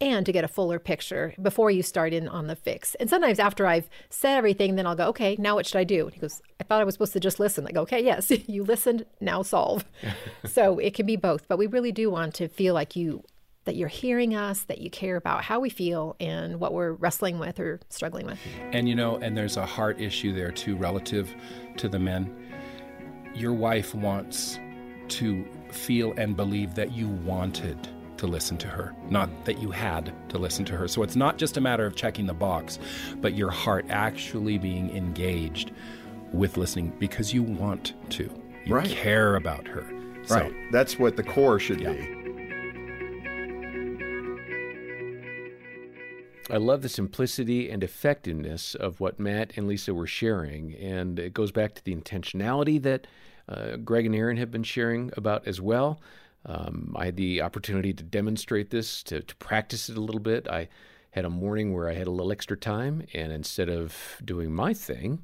and 0.01 0.25
to 0.25 0.31
get 0.31 0.43
a 0.43 0.47
fuller 0.47 0.79
picture 0.79 1.33
before 1.39 1.69
you 1.69 1.83
start 1.83 2.11
in 2.11 2.27
on 2.27 2.47
the 2.47 2.55
fix. 2.55 2.95
And 2.95 3.07
sometimes 3.07 3.37
after 3.37 3.67
I've 3.67 3.87
said 4.09 4.35
everything, 4.35 4.75
then 4.75 4.87
I'll 4.87 4.95
go, 4.95 5.07
okay, 5.09 5.35
now 5.37 5.53
what 5.53 5.67
should 5.67 5.77
I 5.77 5.83
do? 5.83 6.05
And 6.05 6.13
he 6.13 6.19
goes, 6.19 6.41
I 6.59 6.63
thought 6.63 6.81
I 6.81 6.83
was 6.83 6.95
supposed 6.95 7.13
to 7.13 7.19
just 7.19 7.39
listen. 7.39 7.67
I 7.67 7.71
go, 7.71 7.81
okay, 7.81 8.03
yes, 8.03 8.31
you 8.47 8.63
listened, 8.63 9.05
now 9.21 9.43
solve. 9.43 9.85
so 10.45 10.79
it 10.79 10.95
can 10.95 11.05
be 11.05 11.15
both, 11.15 11.47
but 11.47 11.59
we 11.59 11.67
really 11.67 11.91
do 11.91 12.09
want 12.09 12.33
to 12.35 12.47
feel 12.47 12.73
like 12.73 12.95
you 12.95 13.23
that 13.65 13.75
you're 13.75 13.87
hearing 13.87 14.35
us, 14.35 14.63
that 14.63 14.79
you 14.79 14.89
care 14.89 15.15
about 15.15 15.43
how 15.43 15.59
we 15.59 15.69
feel 15.69 16.15
and 16.19 16.59
what 16.59 16.73
we're 16.73 16.93
wrestling 16.93 17.37
with 17.39 17.59
or 17.59 17.79
struggling 17.89 18.25
with. 18.25 18.39
And 18.71 18.89
you 18.89 18.95
know, 18.95 19.17
and 19.17 19.37
there's 19.37 19.57
a 19.57 19.65
heart 19.65 20.01
issue 20.01 20.33
there 20.33 20.51
too, 20.51 20.75
relative 20.75 21.33
to 21.77 21.87
the 21.87 21.99
men. 21.99 22.33
Your 23.35 23.53
wife 23.53 23.93
wants 23.93 24.59
to 25.09 25.45
feel 25.71 26.13
and 26.17 26.35
believe 26.35 26.75
that 26.75 26.91
you 26.91 27.07
wanted 27.09 27.87
to 28.17 28.27
listen 28.27 28.57
to 28.57 28.67
her, 28.67 28.93
not 29.09 29.29
that 29.45 29.59
you 29.59 29.71
had 29.71 30.13
to 30.29 30.37
listen 30.37 30.63
to 30.65 30.77
her. 30.77 30.87
So 30.87 31.01
it's 31.03 31.15
not 31.15 31.37
just 31.37 31.57
a 31.57 31.61
matter 31.61 31.85
of 31.85 31.95
checking 31.95 32.25
the 32.27 32.33
box, 32.33 32.77
but 33.17 33.33
your 33.35 33.49
heart 33.49 33.85
actually 33.89 34.57
being 34.57 34.95
engaged 34.95 35.71
with 36.31 36.55
listening 36.57 36.93
because 36.99 37.33
you 37.33 37.41
want 37.43 37.93
to. 38.11 38.29
You 38.65 38.75
Right. 38.75 38.87
care 38.89 39.35
about 39.35 39.67
her. 39.67 39.85
So, 40.25 40.35
Right. 40.35 40.53
That's 40.71 40.99
what 40.99 41.15
the 41.15 41.23
core 41.23 41.57
should 41.59 41.81
Yeah. 41.81 41.93
be. 41.93 42.20
I 46.51 46.57
love 46.57 46.81
the 46.81 46.89
simplicity 46.89 47.69
and 47.69 47.83
effectiveness 47.83 48.75
of 48.75 48.99
what 48.99 49.19
Matt 49.19 49.53
and 49.55 49.67
Lisa 49.67 49.93
were 49.93 50.07
sharing. 50.07 50.75
And 50.75 51.17
it 51.17 51.33
goes 51.33 51.51
back 51.51 51.73
to 51.75 51.83
the 51.83 51.95
intentionality 51.95 52.81
that 52.81 53.07
uh, 53.47 53.77
Greg 53.77 54.05
and 54.05 54.15
Erin 54.15 54.37
have 54.37 54.51
been 54.51 54.63
sharing 54.63 55.11
about 55.15 55.47
as 55.47 55.61
well. 55.61 56.01
Um, 56.45 56.93
I 56.97 57.05
had 57.05 57.15
the 57.15 57.41
opportunity 57.41 57.93
to 57.93 58.03
demonstrate 58.03 58.69
this, 58.69 59.01
to, 59.03 59.21
to 59.21 59.35
practice 59.37 59.89
it 59.89 59.97
a 59.97 60.01
little 60.01 60.19
bit. 60.21 60.47
I 60.49 60.67
had 61.11 61.25
a 61.25 61.29
morning 61.29 61.73
where 61.73 61.89
I 61.89 61.93
had 61.93 62.07
a 62.07 62.11
little 62.11 62.31
extra 62.31 62.57
time, 62.57 63.03
and 63.13 63.31
instead 63.31 63.69
of 63.69 64.17
doing 64.23 64.53
my 64.53 64.73
thing, 64.73 65.23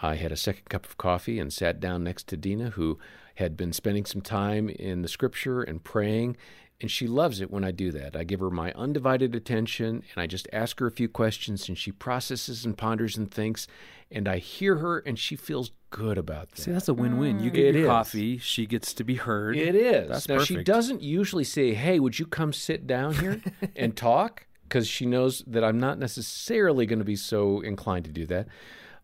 I 0.00 0.16
had 0.16 0.32
a 0.32 0.36
second 0.36 0.68
cup 0.68 0.84
of 0.84 0.98
coffee 0.98 1.38
and 1.38 1.52
sat 1.52 1.80
down 1.80 2.04
next 2.04 2.28
to 2.28 2.36
Dena, 2.36 2.70
who 2.70 2.98
had 3.36 3.56
been 3.56 3.72
spending 3.72 4.04
some 4.04 4.20
time 4.20 4.68
in 4.68 5.02
the 5.02 5.08
scripture 5.08 5.62
and 5.62 5.82
praying. 5.82 6.36
And 6.82 6.90
she 6.90 7.06
loves 7.06 7.40
it 7.40 7.50
when 7.50 7.62
I 7.64 7.70
do 7.70 7.92
that. 7.92 8.16
I 8.16 8.24
give 8.24 8.40
her 8.40 8.50
my 8.50 8.72
undivided 8.72 9.34
attention 9.36 10.02
and 10.12 10.22
I 10.22 10.26
just 10.26 10.48
ask 10.52 10.80
her 10.80 10.86
a 10.86 10.90
few 10.90 11.08
questions 11.08 11.68
and 11.68 11.78
she 11.78 11.92
processes 11.92 12.64
and 12.64 12.76
ponders 12.76 13.16
and 13.16 13.30
thinks. 13.30 13.68
And 14.10 14.28
I 14.28 14.38
hear 14.38 14.76
her 14.78 14.98
and 14.98 15.16
she 15.18 15.36
feels 15.36 15.70
good 15.90 16.18
about 16.18 16.50
that. 16.50 16.60
See, 16.60 16.72
that's 16.72 16.88
a 16.88 16.94
win-win. 16.94 17.38
You 17.38 17.50
get 17.50 17.66
It 17.66 17.74
your 17.76 17.84
is. 17.84 17.88
coffee, 17.88 18.36
she 18.38 18.66
gets 18.66 18.92
to 18.94 19.04
be 19.04 19.14
heard. 19.14 19.56
It 19.56 19.76
is. 19.76 20.08
That's 20.08 20.28
now, 20.28 20.40
she 20.42 20.62
doesn't 20.64 21.02
usually 21.02 21.44
say, 21.44 21.72
Hey, 21.72 22.00
would 22.00 22.18
you 22.18 22.26
come 22.26 22.52
sit 22.52 22.86
down 22.86 23.14
here 23.14 23.40
and 23.76 23.96
talk? 23.96 24.46
Because 24.64 24.88
she 24.88 25.06
knows 25.06 25.44
that 25.46 25.62
I'm 25.62 25.78
not 25.78 25.98
necessarily 26.00 26.84
going 26.84 26.98
to 26.98 27.04
be 27.04 27.16
so 27.16 27.60
inclined 27.60 28.06
to 28.06 28.10
do 28.12 28.26
that. 28.26 28.48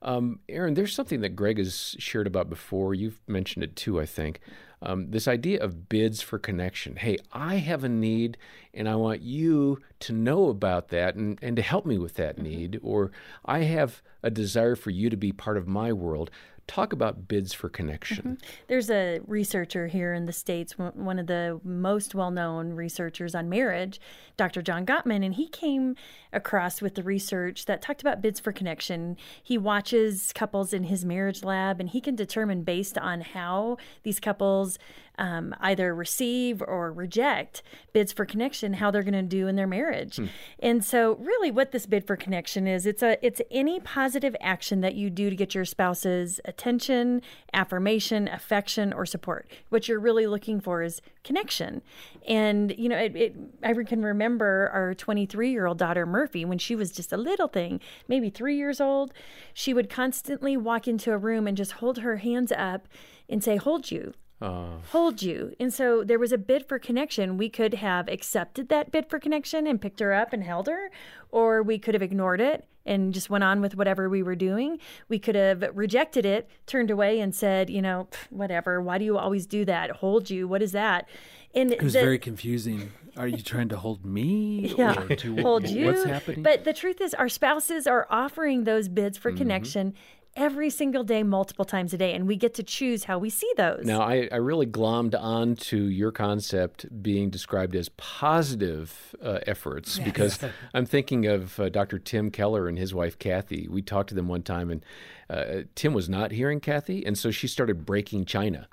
Um, 0.00 0.40
Erin, 0.48 0.74
there's 0.74 0.94
something 0.94 1.20
that 1.22 1.36
Greg 1.36 1.58
has 1.58 1.96
shared 1.98 2.26
about 2.26 2.48
before. 2.48 2.94
You've 2.94 3.20
mentioned 3.26 3.64
it 3.64 3.76
too, 3.76 4.00
I 4.00 4.06
think. 4.06 4.40
Um, 4.80 5.10
this 5.10 5.26
idea 5.26 5.60
of 5.62 5.88
bids 5.88 6.22
for 6.22 6.38
connection. 6.38 6.96
Hey, 6.96 7.18
I 7.32 7.56
have 7.56 7.82
a 7.82 7.88
need 7.88 8.36
and 8.72 8.88
I 8.88 8.94
want 8.94 9.22
you 9.22 9.80
to 10.00 10.12
know 10.12 10.48
about 10.48 10.88
that 10.88 11.16
and, 11.16 11.36
and 11.42 11.56
to 11.56 11.62
help 11.62 11.84
me 11.84 11.98
with 11.98 12.14
that 12.14 12.38
need. 12.38 12.78
Or 12.82 13.10
I 13.44 13.60
have 13.60 14.02
a 14.22 14.30
desire 14.30 14.76
for 14.76 14.90
you 14.90 15.10
to 15.10 15.16
be 15.16 15.32
part 15.32 15.56
of 15.56 15.66
my 15.66 15.92
world. 15.92 16.30
Talk 16.68 16.92
about 16.92 17.26
bids 17.26 17.52
for 17.52 17.68
connection. 17.68 18.16
Mm-hmm. 18.16 18.34
There's 18.68 18.90
a 18.90 19.20
researcher 19.26 19.88
here 19.88 20.12
in 20.12 20.26
the 20.26 20.32
States, 20.32 20.78
one 20.78 20.92
one 20.94 21.18
of 21.18 21.26
the 21.26 21.60
most 21.64 22.14
well 22.14 22.30
known 22.30 22.74
researchers 22.74 23.34
on 23.34 23.48
marriage, 23.48 24.00
Dr. 24.36 24.62
John 24.62 24.86
Gottman, 24.86 25.24
and 25.24 25.34
he 25.34 25.48
came 25.48 25.96
across 26.32 26.80
with 26.82 26.94
the 26.94 27.02
research 27.02 27.64
that 27.64 27.82
talked 27.82 28.02
about 28.02 28.20
bids 28.20 28.38
for 28.38 28.52
connection. 28.52 29.16
He 29.42 29.56
watches 29.58 30.30
couples 30.34 30.72
in 30.72 30.84
his 30.84 31.04
marriage 31.04 31.42
lab, 31.42 31.80
and 31.80 31.88
he 31.88 32.00
can 32.02 32.14
determine 32.14 32.62
based 32.62 32.98
on 32.98 33.22
how 33.22 33.78
these 34.02 34.20
couples 34.20 34.78
um, 35.18 35.54
either 35.60 35.94
receive 35.94 36.62
or 36.62 36.92
reject 36.92 37.62
bids 37.92 38.12
for 38.12 38.24
connection 38.24 38.74
how 38.74 38.90
they're 38.90 39.02
going 39.02 39.12
to 39.12 39.22
do 39.22 39.48
in 39.48 39.56
their 39.56 39.66
marriage. 39.66 40.18
And 40.60 40.84
so, 40.84 41.16
really, 41.16 41.50
what 41.50 41.72
this 41.72 41.86
bid 41.86 42.06
for 42.06 42.16
connection 42.16 42.66
is, 42.66 42.86
it's 42.86 43.02
a 43.02 43.24
it's 43.24 43.40
any 43.50 43.80
positive 43.80 44.34
action 44.40 44.80
that 44.80 44.94
you 44.94 45.10
do 45.10 45.28
to 45.28 45.36
get 45.36 45.54
your 45.54 45.64
spouse's 45.64 46.40
attention, 46.44 47.20
affirmation, 47.52 48.28
affection, 48.28 48.92
or 48.92 49.04
support. 49.04 49.50
What 49.68 49.88
you're 49.88 50.00
really 50.00 50.26
looking 50.26 50.60
for 50.60 50.82
is 50.82 51.02
connection. 51.24 51.82
And 52.26 52.74
you 52.78 52.88
know, 52.88 52.96
it, 52.96 53.16
it 53.16 53.36
I 53.62 53.74
can 53.84 54.02
remember 54.02 54.70
our 54.72 54.94
23 54.94 55.50
year 55.50 55.66
old 55.66 55.78
daughter 55.78 56.06
Murphy 56.06 56.44
when 56.44 56.58
she 56.58 56.76
was 56.76 56.92
just 56.92 57.12
a 57.12 57.16
little 57.16 57.48
thing, 57.48 57.80
maybe 58.06 58.30
three 58.30 58.56
years 58.56 58.80
old. 58.80 59.12
She 59.52 59.74
would 59.74 59.90
constantly 59.90 60.56
walk 60.56 60.86
into 60.86 61.12
a 61.12 61.18
room 61.18 61.46
and 61.46 61.56
just 61.56 61.72
hold 61.72 61.98
her 61.98 62.18
hands 62.18 62.52
up 62.52 62.86
and 63.28 63.42
say, 63.42 63.56
"Hold 63.56 63.90
you." 63.90 64.14
Hold 64.40 65.22
you. 65.22 65.54
And 65.58 65.72
so 65.72 66.04
there 66.04 66.18
was 66.18 66.32
a 66.32 66.38
bid 66.38 66.66
for 66.66 66.78
connection. 66.78 67.36
We 67.36 67.48
could 67.48 67.74
have 67.74 68.08
accepted 68.08 68.68
that 68.68 68.90
bid 68.90 69.08
for 69.10 69.18
connection 69.18 69.66
and 69.66 69.80
picked 69.80 70.00
her 70.00 70.12
up 70.12 70.32
and 70.32 70.44
held 70.44 70.66
her, 70.68 70.90
or 71.30 71.62
we 71.62 71.78
could 71.78 71.94
have 71.94 72.02
ignored 72.02 72.40
it 72.40 72.66
and 72.86 73.12
just 73.12 73.28
went 73.28 73.44
on 73.44 73.60
with 73.60 73.76
whatever 73.76 74.08
we 74.08 74.22
were 74.22 74.36
doing. 74.36 74.78
We 75.08 75.18
could 75.18 75.34
have 75.34 75.62
rejected 75.74 76.24
it, 76.24 76.48
turned 76.66 76.90
away, 76.90 77.20
and 77.20 77.34
said, 77.34 77.68
you 77.68 77.82
know, 77.82 78.08
whatever. 78.30 78.80
Why 78.80 78.96
do 78.98 79.04
you 79.04 79.18
always 79.18 79.44
do 79.46 79.64
that? 79.66 79.90
Hold 79.90 80.30
you. 80.30 80.48
What 80.48 80.62
is 80.62 80.72
that? 80.72 81.06
And 81.54 81.72
It 81.72 81.82
was 81.82 81.92
the- 81.94 82.00
very 82.00 82.18
confusing. 82.18 82.92
Are 83.16 83.26
you 83.26 83.38
trying 83.42 83.68
to 83.70 83.76
hold 83.76 84.06
me? 84.06 84.72
yeah, 84.78 84.96
Or 85.02 85.08
to 85.16 85.36
hold 85.42 85.68
you. 85.68 85.86
What's 85.86 86.04
happening? 86.04 86.44
But 86.44 86.62
the 86.62 86.72
truth 86.72 87.00
is, 87.00 87.14
our 87.14 87.28
spouses 87.28 87.88
are 87.88 88.06
offering 88.10 88.62
those 88.64 88.88
bids 88.88 89.18
Mm-hmm. 89.18 89.22
for 89.22 89.32
connection 89.36 89.94
every 90.38 90.70
single 90.70 91.02
day, 91.02 91.22
multiple 91.22 91.64
times 91.64 91.92
a 91.92 91.98
day, 91.98 92.14
and 92.14 92.26
we 92.26 92.36
get 92.36 92.54
to 92.54 92.62
choose 92.62 93.04
how 93.04 93.18
we 93.18 93.28
see 93.28 93.50
those. 93.56 93.84
Now, 93.84 94.00
I, 94.00 94.28
I 94.32 94.36
really 94.36 94.66
glommed 94.66 95.14
onto 95.20 95.76
your 95.76 96.12
concept 96.12 96.86
being 97.02 97.28
described 97.28 97.74
as 97.74 97.90
positive 97.90 99.14
uh, 99.22 99.40
efforts 99.46 99.98
because 99.98 100.38
I'm 100.74 100.86
thinking 100.86 101.26
of 101.26 101.58
uh, 101.58 101.68
Dr. 101.68 101.98
Tim 101.98 102.30
Keller 102.30 102.68
and 102.68 102.78
his 102.78 102.94
wife, 102.94 103.18
Kathy. 103.18 103.66
We 103.68 103.82
talked 103.82 104.10
to 104.10 104.14
them 104.14 104.28
one 104.28 104.42
time, 104.42 104.70
and 104.70 104.84
uh, 105.28 105.62
Tim 105.74 105.92
was 105.92 106.08
not 106.08 106.30
hearing 106.30 106.60
Kathy, 106.60 107.04
and 107.04 107.18
so 107.18 107.30
she 107.30 107.48
started 107.48 107.84
breaking 107.84 108.24
China. 108.24 108.68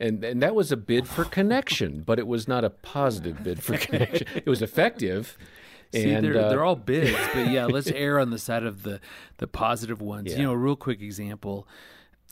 And, 0.00 0.22
and 0.22 0.40
that 0.42 0.54
was 0.54 0.70
a 0.70 0.76
bid 0.76 1.08
for 1.08 1.24
connection, 1.24 2.02
but 2.06 2.20
it 2.20 2.28
was 2.28 2.46
not 2.46 2.62
a 2.62 2.70
positive 2.70 3.42
bid 3.42 3.60
for 3.60 3.76
connection. 3.76 4.28
It 4.32 4.46
was 4.46 4.62
effective. 4.62 5.36
See, 5.92 6.10
and 6.10 6.24
they're, 6.24 6.38
uh, 6.44 6.48
they're 6.50 6.64
all 6.64 6.76
bids, 6.76 7.16
but 7.34 7.48
yeah, 7.48 7.66
let's 7.66 7.90
err 7.90 8.18
on 8.18 8.30
the 8.30 8.38
side 8.38 8.64
of 8.64 8.82
the 8.82 9.00
the 9.38 9.46
positive 9.46 10.00
ones. 10.02 10.30
Yeah. 10.32 10.38
You 10.38 10.42
know, 10.44 10.52
a 10.52 10.56
real 10.56 10.76
quick 10.76 11.00
example 11.00 11.66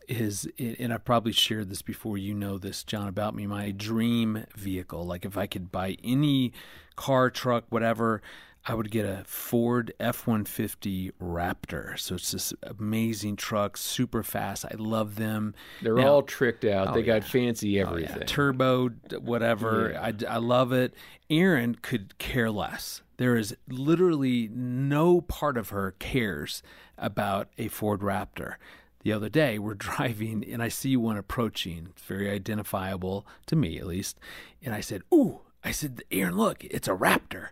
is, 0.09 0.49
and 0.59 0.93
I've 0.93 1.05
probably 1.05 1.33
shared 1.33 1.69
this 1.71 1.83
before. 1.83 2.17
You 2.19 2.35
know 2.35 2.59
this, 2.59 2.85
John, 2.85 3.09
about 3.09 3.35
me. 3.35 3.47
My 3.47 3.71
dream 3.71 4.45
vehicle, 4.57 5.05
like 5.05 5.25
if 5.25 5.37
I 5.37 5.47
could 5.47 5.73
buy 5.73 5.97
any 6.05 6.53
car, 6.97 7.29
truck, 7.31 7.65
whatever, 7.71 8.23
I 8.69 8.75
would 8.75 8.91
get 8.91 9.05
a 9.07 9.23
Ford 9.27 9.93
F 9.99 10.27
one 10.27 10.45
fifty 10.45 11.11
Raptor. 11.21 11.99
So 11.99 12.17
it's 12.17 12.33
this 12.33 12.53
amazing 12.63 13.37
truck, 13.37 13.77
super 13.77 14.23
fast. 14.23 14.65
I 14.65 14.75
love 14.77 15.17
them. 15.17 15.55
they're 15.83 15.95
Now- 15.95 16.09
all 16.09 16.23
tricked 16.23 16.65
out. 16.65 16.89
Oh, 16.89 16.95
they 16.95 17.03
got 17.03 17.23
yeah. 17.23 17.29
fancy 17.29 17.83
Oh, 17.83 17.89
everything. 17.89 18.19
yeah. 18.19 18.25
Turbo, 18.27 18.89
whatever. 19.21 19.97
I, 19.97 20.13
I 20.29 20.37
love 20.39 20.73
it. 20.73 20.95
Erin 21.31 21.77
could 21.83 22.17
care 22.19 22.51
less. 22.51 23.03
There 23.17 23.37
is 23.37 23.57
literally 23.69 24.49
no 24.53 25.21
part 25.21 25.57
of 25.57 25.71
her 25.71 25.93
cares 25.99 26.63
about 26.99 27.49
a 27.59 27.69
Ford 27.69 28.01
Raptor. 28.01 28.55
The 29.03 29.13
other 29.13 29.29
day, 29.29 29.59
we're 29.61 29.75
driving 29.75 30.45
and 30.45 30.63
I 30.63 30.69
see 30.69 30.97
one 30.97 31.17
approaching. 31.17 31.89
It's 31.91 32.03
very 32.03 32.31
identifiable 32.31 33.27
to 33.47 33.57
me, 33.57 33.79
at 33.79 33.87
least. 33.87 34.19
And 34.63 34.75
I 34.75 34.81
said, 34.81 35.03
Ooh, 35.13 35.41
I 35.65 35.71
said, 35.71 36.03
Erin, 36.11 36.37
look, 36.37 36.65
it's 36.65 36.89
a 36.89 36.93
Raptor. 36.93 37.49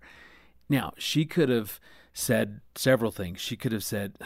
Now, 0.69 0.93
she 0.97 1.25
could 1.25 1.49
have 1.49 1.81
said 2.13 2.61
several 2.75 3.11
things. 3.11 3.41
She 3.41 3.57
could 3.57 3.73
have 3.73 3.85
said, 3.85 4.17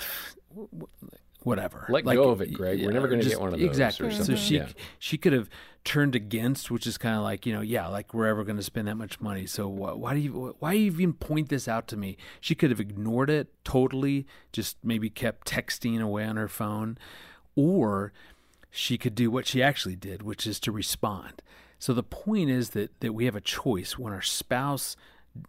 whatever. 1.43 1.87
Let 1.89 2.05
go 2.05 2.31
of 2.31 2.41
it, 2.41 2.53
Greg. 2.53 2.83
We're 2.85 2.93
never 2.93 3.09
gonna 3.09 3.23
get 3.23 3.31
just- 3.31 3.41
one 3.41 3.53
of 3.53 3.59
those 3.59 3.67
Exactly. 3.67 4.11
So 4.13 4.35
she 4.35 4.57
Yeah. 4.57 4.69
she 4.99 5.17
could 5.19 5.33
have 5.33 5.49
turned 5.85 6.15
against, 6.15 6.71
which 6.71 6.87
is 6.87 6.99
kind 6.99 7.17
of 7.17 7.23
like 7.23 7.47
you 7.47 7.53
know, 7.53 7.61
yeah, 7.61 7.87
like 7.87 8.13
we're 8.13 8.27
ever 8.27 8.45
going 8.45 8.57
to 8.57 8.63
spend 8.63 8.89
that 8.89 8.97
much 8.97 9.21
money. 9.21 9.47
So 9.47 9.69
why, 9.69 9.93
why 9.93 10.15
do 10.15 10.21
you 10.21 10.57
why 10.59 10.73
do 10.73 10.79
you 10.79 10.87
even 10.87 11.13
point 11.15 11.49
this 11.49 11.67
out 11.69 11.89
to 11.89 11.97
me? 11.97 12.17
She 12.41 12.55
could 12.55 12.71
have 12.71 12.81
ignored 12.81 13.31
it 13.31 13.49
totally, 13.65 14.27
just 14.53 14.77
maybe 14.85 15.09
kept 15.09 15.47
texting 15.49 16.01
away 16.01 16.25
on 16.25 16.37
her 16.37 16.49
phone, 16.49 16.99
or 17.57 18.13
she 18.71 18.99
could 18.99 19.15
do 19.15 19.31
what 19.31 19.47
she 19.47 19.63
actually 19.63 19.97
did, 19.97 20.23
which 20.23 20.47
is 20.47 20.61
to 20.61 20.73
respond. 20.73 21.43
So 21.79 21.95
the 21.95 22.03
point 22.03 22.51
is 22.51 22.71
that 22.71 22.99
that 23.01 23.13
we 23.15 23.25
have 23.25 23.37
a 23.37 23.41
choice 23.41 23.97
when 23.99 24.13
our 24.13 24.21
spouse 24.23 24.97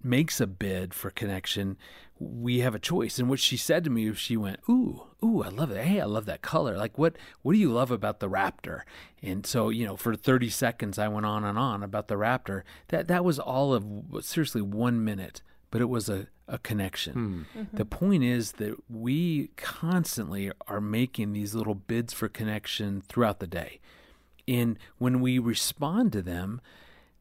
makes 0.03 0.39
a 0.39 0.47
bid 0.47 0.93
for 0.93 1.09
connection, 1.09 1.77
we 2.19 2.59
have 2.59 2.75
a 2.75 2.79
choice. 2.79 3.19
And 3.19 3.29
what 3.29 3.39
she 3.39 3.57
said 3.57 3.83
to 3.83 3.89
me, 3.89 4.07
if 4.07 4.17
she 4.17 4.35
went, 4.35 4.59
"Ooh, 4.69 5.03
ooh, 5.23 5.43
I 5.43 5.49
love 5.49 5.71
it. 5.71 5.85
Hey, 5.85 6.01
I 6.01 6.05
love 6.05 6.25
that 6.25 6.41
color. 6.41 6.77
Like, 6.77 6.97
what, 6.97 7.15
what 7.41 7.53
do 7.53 7.59
you 7.59 7.71
love 7.71 7.91
about 7.91 8.19
the 8.19 8.29
Raptor?" 8.29 8.81
And 9.21 9.45
so, 9.45 9.69
you 9.69 9.85
know, 9.85 9.95
for 9.95 10.15
thirty 10.15 10.49
seconds, 10.49 10.99
I 10.99 11.07
went 11.07 11.25
on 11.25 11.43
and 11.43 11.57
on 11.57 11.83
about 11.83 12.07
the 12.07 12.15
Raptor. 12.15 12.63
That 12.89 13.07
that 13.07 13.23
was 13.23 13.39
all 13.39 13.73
of 13.73 13.85
seriously 14.21 14.61
one 14.61 15.03
minute, 15.03 15.41
but 15.71 15.81
it 15.81 15.89
was 15.89 16.09
a 16.09 16.27
a 16.49 16.57
connection. 16.57 17.13
Hmm. 17.13 17.59
Mm-hmm. 17.59 17.77
The 17.77 17.85
point 17.85 18.23
is 18.23 18.53
that 18.53 18.75
we 18.89 19.51
constantly 19.55 20.51
are 20.67 20.81
making 20.81 21.31
these 21.31 21.53
little 21.53 21.75
bids 21.75 22.11
for 22.11 22.27
connection 22.27 23.01
throughout 23.01 23.39
the 23.39 23.47
day. 23.47 23.79
And 24.47 24.79
when 24.97 25.21
we 25.21 25.37
respond 25.37 26.11
to 26.13 26.23
them, 26.23 26.59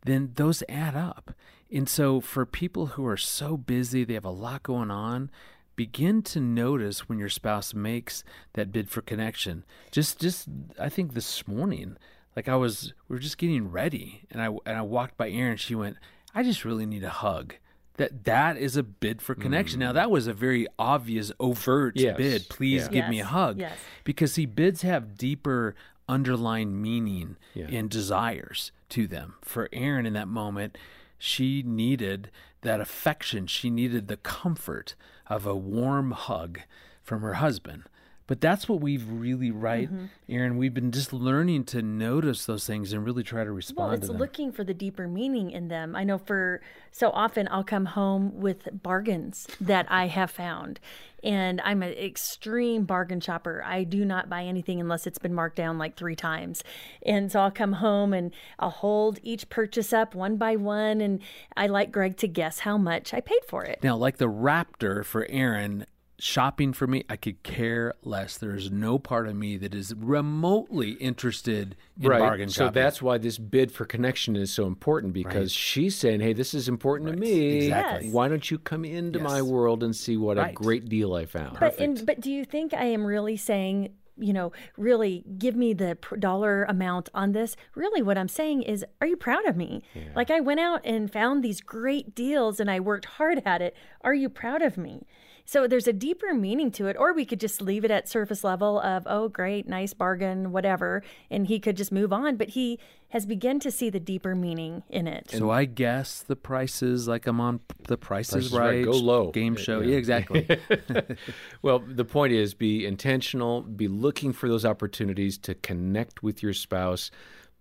then 0.05 0.33
those 0.35 0.63
add 0.69 0.97
up. 0.97 1.35
And 1.71 1.89
so, 1.89 2.21
for 2.21 2.47
people 2.47 2.87
who 2.87 3.07
are 3.07 3.17
so 3.17 3.57
busy, 3.57 4.05
they 4.05 4.15
have 4.15 4.25
a 4.25 4.31
lot 4.31 4.63
going 4.63 4.91
on, 4.91 5.31
begin 5.77 6.23
to 6.23 6.41
notice 6.41 7.09
when 7.09 7.19
your 7.19 7.29
spouse 7.29 7.75
makes 7.75 8.25
that 8.55 8.73
bid 8.73 8.89
for 8.89 9.03
connection. 9.03 9.65
Just, 9.91 10.19
just 10.19 10.49
I 10.79 10.89
think 10.89 11.13
this 11.15 11.47
morning, 11.47 11.97
like 12.35 12.49
I 12.49 12.57
was, 12.57 12.95
we 13.09 13.15
were 13.17 13.21
just 13.21 13.39
getting 13.39 13.71
ready, 13.71 14.23
and 14.31 14.41
I 14.41 14.47
and 14.65 14.79
I 14.79 14.83
walked 14.83 15.17
by 15.19 15.31
Erin. 15.31 15.57
She 15.59 15.75
went, 15.75 15.97
"I 16.35 16.43
just 16.43 16.65
really 16.65 16.87
need 16.87 17.05
a 17.05 17.11
hug." 17.11 17.55
That 17.97 18.25
that 18.25 18.57
is 18.57 18.77
a 18.77 18.83
bid 18.85 19.21
for 19.21 19.35
connection. 19.35 19.79
Mm. 19.79 19.83
Now 19.87 19.93
that 19.93 20.11
was 20.11 20.27
a 20.29 20.33
very 20.33 20.69
obvious, 20.79 21.33
overt 21.41 21.97
Yes. 21.97 22.17
bid. 22.17 22.49
Please 22.49 22.85
Yeah. 22.85 23.01
give 23.03 23.09
me 23.11 23.19
a 23.21 23.25
hug 23.27 23.59
Yes. 23.59 23.77
because 24.05 24.33
see 24.35 24.47
bids 24.47 24.83
have 24.83 25.19
deeper 25.19 25.75
underlying 26.09 26.81
meaning 26.81 27.37
Yeah. 27.55 27.67
and 27.67 27.91
desires 27.91 28.71
to 28.91 29.07
them 29.09 29.35
for 29.43 29.69
erin 29.73 30.07
in 30.07 30.13
that 30.15 30.29
moment 30.29 30.79
she 31.19 31.63
needed 31.63 32.31
that 32.63 32.81
affection. 32.81 33.47
She 33.47 33.71
needed 33.71 34.09
the 34.09 34.17
comfort 34.17 34.95
of 35.27 35.47
a 35.47 35.57
warm 35.57 36.13
hug 36.13 36.61
from 37.03 37.23
her 37.23 37.35
husband. 37.35 37.85
But 38.29 38.43
that's 38.43 38.69
what 38.69 38.81
we've 38.81 39.09
really, 39.11 39.51
right, 39.51 39.89
Mm-hmm. 39.89 40.05
Erin? 40.29 40.59
We've 40.59 40.75
been 40.75 40.93
just 40.93 41.13
learning 41.15 41.65
to 41.67 41.81
notice 41.83 42.45
those 42.45 42.67
things 42.67 42.93
and 42.93 43.05
really 43.05 43.23
try 43.23 43.43
to 43.43 43.51
respond 43.51 43.89
Well, 43.89 43.95
it's 43.95 44.09
looking 44.11 44.53
for 44.53 44.65
the 44.65 44.75
deeper 44.75 45.09
meaning 45.09 45.51
in 45.51 45.69
them. 45.69 45.97
I 45.97 46.05
know 46.05 46.19
for 46.19 46.61
so 46.91 47.11
often 47.11 47.49
I'll 47.51 47.65
come 47.65 47.87
home 47.87 48.39
with 48.39 48.69
bargains 48.73 49.47
that 49.61 49.87
I 49.91 50.09
have 50.09 50.31
found. 50.31 50.79
And 51.25 51.61
I'm 51.63 51.83
an 51.83 51.95
extreme 51.95 52.85
bargain 52.85 53.21
shopper. 53.21 53.63
I 53.65 53.85
do 53.85 54.05
not 54.05 54.29
buy 54.29 54.45
anything 54.45 54.79
unless 54.79 55.07
it's 55.07 55.19
been 55.19 55.35
marked 55.35 55.57
down 55.57 55.79
like 55.79 55.97
three 55.97 56.15
times. 56.15 56.63
And 57.05 57.33
so 57.33 57.41
I'll 57.41 57.51
come 57.51 57.73
home 57.73 58.13
and 58.13 58.33
I'll 58.59 58.71
hold 58.71 59.19
each 59.23 59.49
purchase 59.49 59.93
up 59.93 60.15
one 60.15 60.37
by 60.37 60.57
one. 60.57 61.01
And 61.01 61.21
I 61.57 61.67
like 61.67 61.91
Greg 61.91 62.19
to 62.19 62.29
guess 62.29 62.61
how 62.61 62.77
much 62.77 63.15
I 63.15 63.21
paid 63.21 63.41
for 63.49 63.65
it. 63.65 63.81
Now, 63.83 63.97
like 63.97 64.19
the 64.19 64.29
Raptor 64.29 65.05
for 65.05 65.27
Erin, 65.31 65.87
shopping 66.19 66.73
for 66.73 66.87
me, 66.87 67.05
I 67.09 67.17
could 67.17 67.43
care 67.43 67.95
less. 68.03 68.37
There's 68.37 68.71
no 68.71 68.99
part 68.99 69.29
of 69.29 69.37
me 69.37 69.57
that 69.59 69.75
is 69.75 69.95
remotely 69.95 70.93
interested 70.93 71.77
in 72.01 72.09
bargain 72.09 72.49
shopping. 72.49 72.69
So 72.69 72.71
that's 72.71 73.01
why 73.01 73.19
this 73.19 73.39
bid 73.39 73.71
for 73.73 73.85
connection 73.85 74.37
is 74.37 74.53
so 74.53 74.67
important 74.67 75.13
because 75.13 75.53
she's 75.53 75.97
saying, 75.97 76.21
"Hey, 76.21 76.33
this 76.33 76.55
is 76.55 76.69
important 76.69 77.11
to 77.11 77.17
me. 77.17 77.67
Exactly. 77.67 78.07
Yes. 78.07 78.15
Why 78.15 78.29
don't 78.29 78.51
you 78.51 78.59
come 78.59 78.85
into 78.85 79.19
my 79.19 79.43
world 79.43 79.83
and 79.83 79.95
see 79.95 80.17
what 80.17 80.39
a 80.39 80.53
great 80.53 80.89
deal 80.89 81.15
I 81.15 81.25
found?" 81.27 81.59
But 81.61 81.79
and, 81.79 82.05
but 82.05 82.21
do 82.21 82.33
you 82.33 82.45
think 82.45 82.75
I 82.75 82.85
am 82.85 83.05
really 83.05 83.37
saying, 83.37 83.91
you 84.17 84.33
know, 84.33 84.51
really 84.77 85.25
give 85.39 85.55
me 85.55 85.73
the 85.73 85.97
pr- 86.01 86.17
dollar 86.17 86.65
amount 86.65 87.09
on 87.15 87.33
this? 87.33 87.55
Really, 87.77 88.03
what 88.03 88.19
I'm 88.19 88.29
saying 88.29 88.63
is, 88.63 88.85
are 89.01 89.07
you 89.07 89.17
proud 89.17 89.45
of 89.47 89.57
me? 89.57 89.83
Like 90.17 90.31
I 90.31 90.41
went 90.41 90.59
out 90.59 90.81
and 90.85 91.13
found 91.13 91.45
these 91.45 91.61
great 91.61 92.15
deals 92.15 92.59
and 92.59 92.69
I 92.69 92.81
worked 92.81 93.05
hard 93.05 93.43
at 93.47 93.63
it. 93.63 93.77
Are 94.01 94.15
you 94.15 94.29
proud 94.29 94.63
of 94.63 94.77
me? 94.77 95.07
So 95.49 95.67
there's 95.67 95.89
a 95.89 95.95
deeper 95.95 96.35
meaning 96.35 96.71
to 96.73 96.89
it, 96.89 96.97
or 96.99 97.15
we 97.15 97.25
could 97.25 97.41
just 97.41 97.63
leave 97.63 97.83
it 97.83 97.91
at 97.91 98.07
surface 98.07 98.45
level 98.45 98.79
of, 98.81 99.05
oh, 99.07 99.31
great, 99.31 99.67
nice 99.67 99.95
bargain, 99.95 100.53
whatever, 100.53 101.03
and 101.31 101.47
he 101.47 101.59
could 101.59 101.75
just 101.75 101.91
move 101.91 102.13
on. 102.13 102.37
But 102.37 102.51
he 102.51 102.79
has 103.09 103.25
begun 103.25 103.59
to 103.61 103.71
see 103.71 103.89
the 103.89 103.99
deeper 103.99 104.35
meaning 104.35 104.83
in 104.91 105.07
it. 105.07 105.31
So 105.31 105.49
I 105.49 105.65
guess 105.65 106.21
the 106.21 106.37
prices, 106.37 107.09
like 107.09 107.27
I'm 107.27 107.41
on 107.41 107.61
The 107.85 107.97
prices, 107.97 108.33
Price 108.35 108.45
is 108.45 108.47
is 108.53 108.59
Right, 108.59 108.69
Right, 108.77 108.85
go 108.85 108.91
low. 108.91 109.31
game 109.31 109.57
show. 109.57 109.81
yeah. 109.81 109.93
Yeah, 109.93 109.97
exactly. 109.97 110.47
Well, 111.63 111.79
the 111.79 112.05
point 112.05 112.35
is 112.35 112.53
be 112.53 112.85
intentional, 112.85 113.63
be 113.63 113.89
looking 113.89 114.35
for 114.35 114.51
those 114.51 114.67
opportunities 114.67 115.39
to 115.39 115.55
connect 115.55 116.23
with 116.23 116.43
your 116.43 116.53
spouse, 116.53 117.11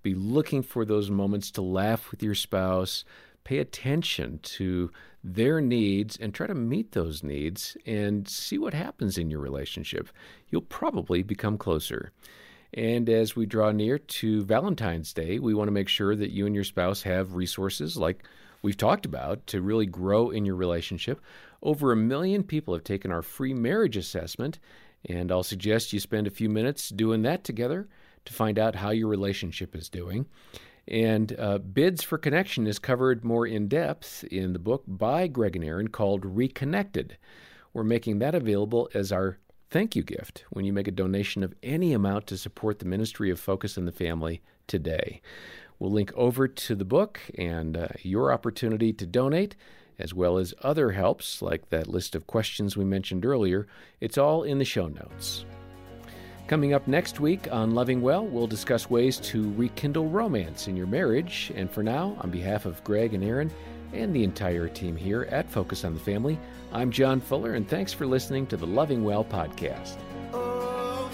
be 0.03 0.13
looking 0.13 0.61
for 0.61 0.83
those 0.83 1.09
moments 1.09 1.51
to 1.51 1.61
laugh 1.61 2.11
with 2.11 2.21
your 2.21 2.35
spouse, 2.35 3.05
pay 3.45 3.59
attention 3.59 4.39
to 4.43 4.91
their 5.33 5.61
needs 5.61 6.17
and 6.17 6.33
try 6.33 6.47
to 6.47 6.55
meet 6.55 6.91
those 6.91 7.23
needs 7.23 7.75
and 7.85 8.27
see 8.27 8.57
what 8.57 8.73
happens 8.73 9.17
in 9.17 9.29
your 9.29 9.39
relationship. 9.39 10.09
You'll 10.49 10.61
probably 10.61 11.23
become 11.23 11.57
closer. 11.57 12.11
And 12.73 13.09
as 13.09 13.35
we 13.35 13.45
draw 13.45 13.71
near 13.71 13.97
to 13.97 14.43
Valentine's 14.43 15.13
Day, 15.13 15.39
we 15.39 15.53
want 15.53 15.67
to 15.67 15.73
make 15.73 15.89
sure 15.89 16.15
that 16.15 16.31
you 16.31 16.45
and 16.45 16.55
your 16.55 16.63
spouse 16.63 17.03
have 17.03 17.35
resources 17.35 17.97
like 17.97 18.23
we've 18.61 18.77
talked 18.77 19.05
about 19.05 19.45
to 19.47 19.61
really 19.61 19.85
grow 19.85 20.29
in 20.29 20.45
your 20.45 20.55
relationship. 20.55 21.21
Over 21.61 21.91
a 21.91 21.97
million 21.97 22.43
people 22.43 22.73
have 22.73 22.83
taken 22.83 23.11
our 23.11 23.21
free 23.21 23.53
marriage 23.53 23.97
assessment, 23.97 24.59
and 25.05 25.31
I'll 25.31 25.43
suggest 25.43 25.93
you 25.93 25.99
spend 25.99 26.27
a 26.27 26.31
few 26.31 26.49
minutes 26.49 26.89
doing 26.89 27.21
that 27.23 27.43
together 27.43 27.87
to 28.27 28.33
find 28.33 28.59
out 28.59 28.75
how 28.75 28.91
your 28.91 29.07
relationship 29.07 29.75
is 29.75 29.89
doing. 29.89 30.27
And 30.87 31.37
uh, 31.37 31.57
Bids 31.57 32.03
for 32.03 32.17
Connection 32.17 32.67
is 32.67 32.79
covered 32.79 33.25
more 33.25 33.45
in 33.45 33.67
depth 33.67 34.23
in 34.25 34.53
the 34.53 34.59
book 34.59 34.83
by 34.87 35.27
Greg 35.27 35.55
and 35.55 35.65
Erin 35.65 35.89
called 35.89 36.23
Reconnected. 36.23 37.17
We're 37.73 37.83
making 37.83 38.19
that 38.19 38.35
available 38.35 38.89
as 38.93 39.11
our 39.11 39.37
thank 39.69 39.95
you 39.95 40.03
gift 40.03 40.45
when 40.49 40.63
you 40.63 40.71
make 40.71 40.87
a 40.87 40.91
donation 40.91 41.43
of 41.43 41.53
any 41.61 41.93
amount 41.93 42.27
to 42.27 42.37
support 42.37 42.79
the 42.79 42.85
ministry 42.85 43.29
of 43.29 43.39
Focus 43.39 43.77
on 43.77 43.85
the 43.85 43.91
Family 43.91 44.41
today. 44.67 45.21
We'll 45.79 45.91
link 45.91 46.11
over 46.15 46.47
to 46.47 46.75
the 46.75 46.85
book 46.85 47.19
and 47.37 47.75
uh, 47.77 47.87
your 48.01 48.31
opportunity 48.31 48.93
to 48.93 49.05
donate, 49.05 49.55
as 49.99 50.13
well 50.13 50.37
as 50.37 50.53
other 50.61 50.91
helps 50.91 51.41
like 51.41 51.69
that 51.69 51.87
list 51.87 52.15
of 52.15 52.27
questions 52.27 52.77
we 52.77 52.85
mentioned 52.85 53.25
earlier. 53.25 53.67
It's 53.99 54.17
all 54.17 54.43
in 54.43 54.57
the 54.57 54.65
show 54.65 54.87
notes. 54.87 55.45
Coming 56.47 56.73
up 56.73 56.87
next 56.87 57.19
week 57.19 57.51
on 57.51 57.75
Loving 57.75 58.01
Well, 58.01 58.25
we'll 58.25 58.47
discuss 58.47 58.89
ways 58.89 59.17
to 59.17 59.53
rekindle 59.55 60.07
romance 60.07 60.69
in 60.69 60.77
your 60.77 60.87
marriage. 60.87 61.51
And 61.55 61.69
for 61.69 61.83
now, 61.83 62.15
on 62.21 62.29
behalf 62.29 62.65
of 62.65 62.81
Greg 62.85 63.13
and 63.13 63.21
Erin 63.21 63.51
and 63.91 64.15
the 64.15 64.23
entire 64.23 64.69
team 64.69 64.95
here 64.95 65.23
at 65.23 65.49
Focus 65.49 65.83
on 65.83 65.93
the 65.93 65.99
Family, 65.99 66.39
I'm 66.71 66.89
John 66.89 67.19
Fuller, 67.19 67.55
and 67.55 67.67
thanks 67.67 67.91
for 67.91 68.05
listening 68.05 68.47
to 68.47 68.55
the 68.55 68.65
Loving 68.65 69.03
Well 69.03 69.25
podcast. 69.25 69.97
Oh, 70.31 71.09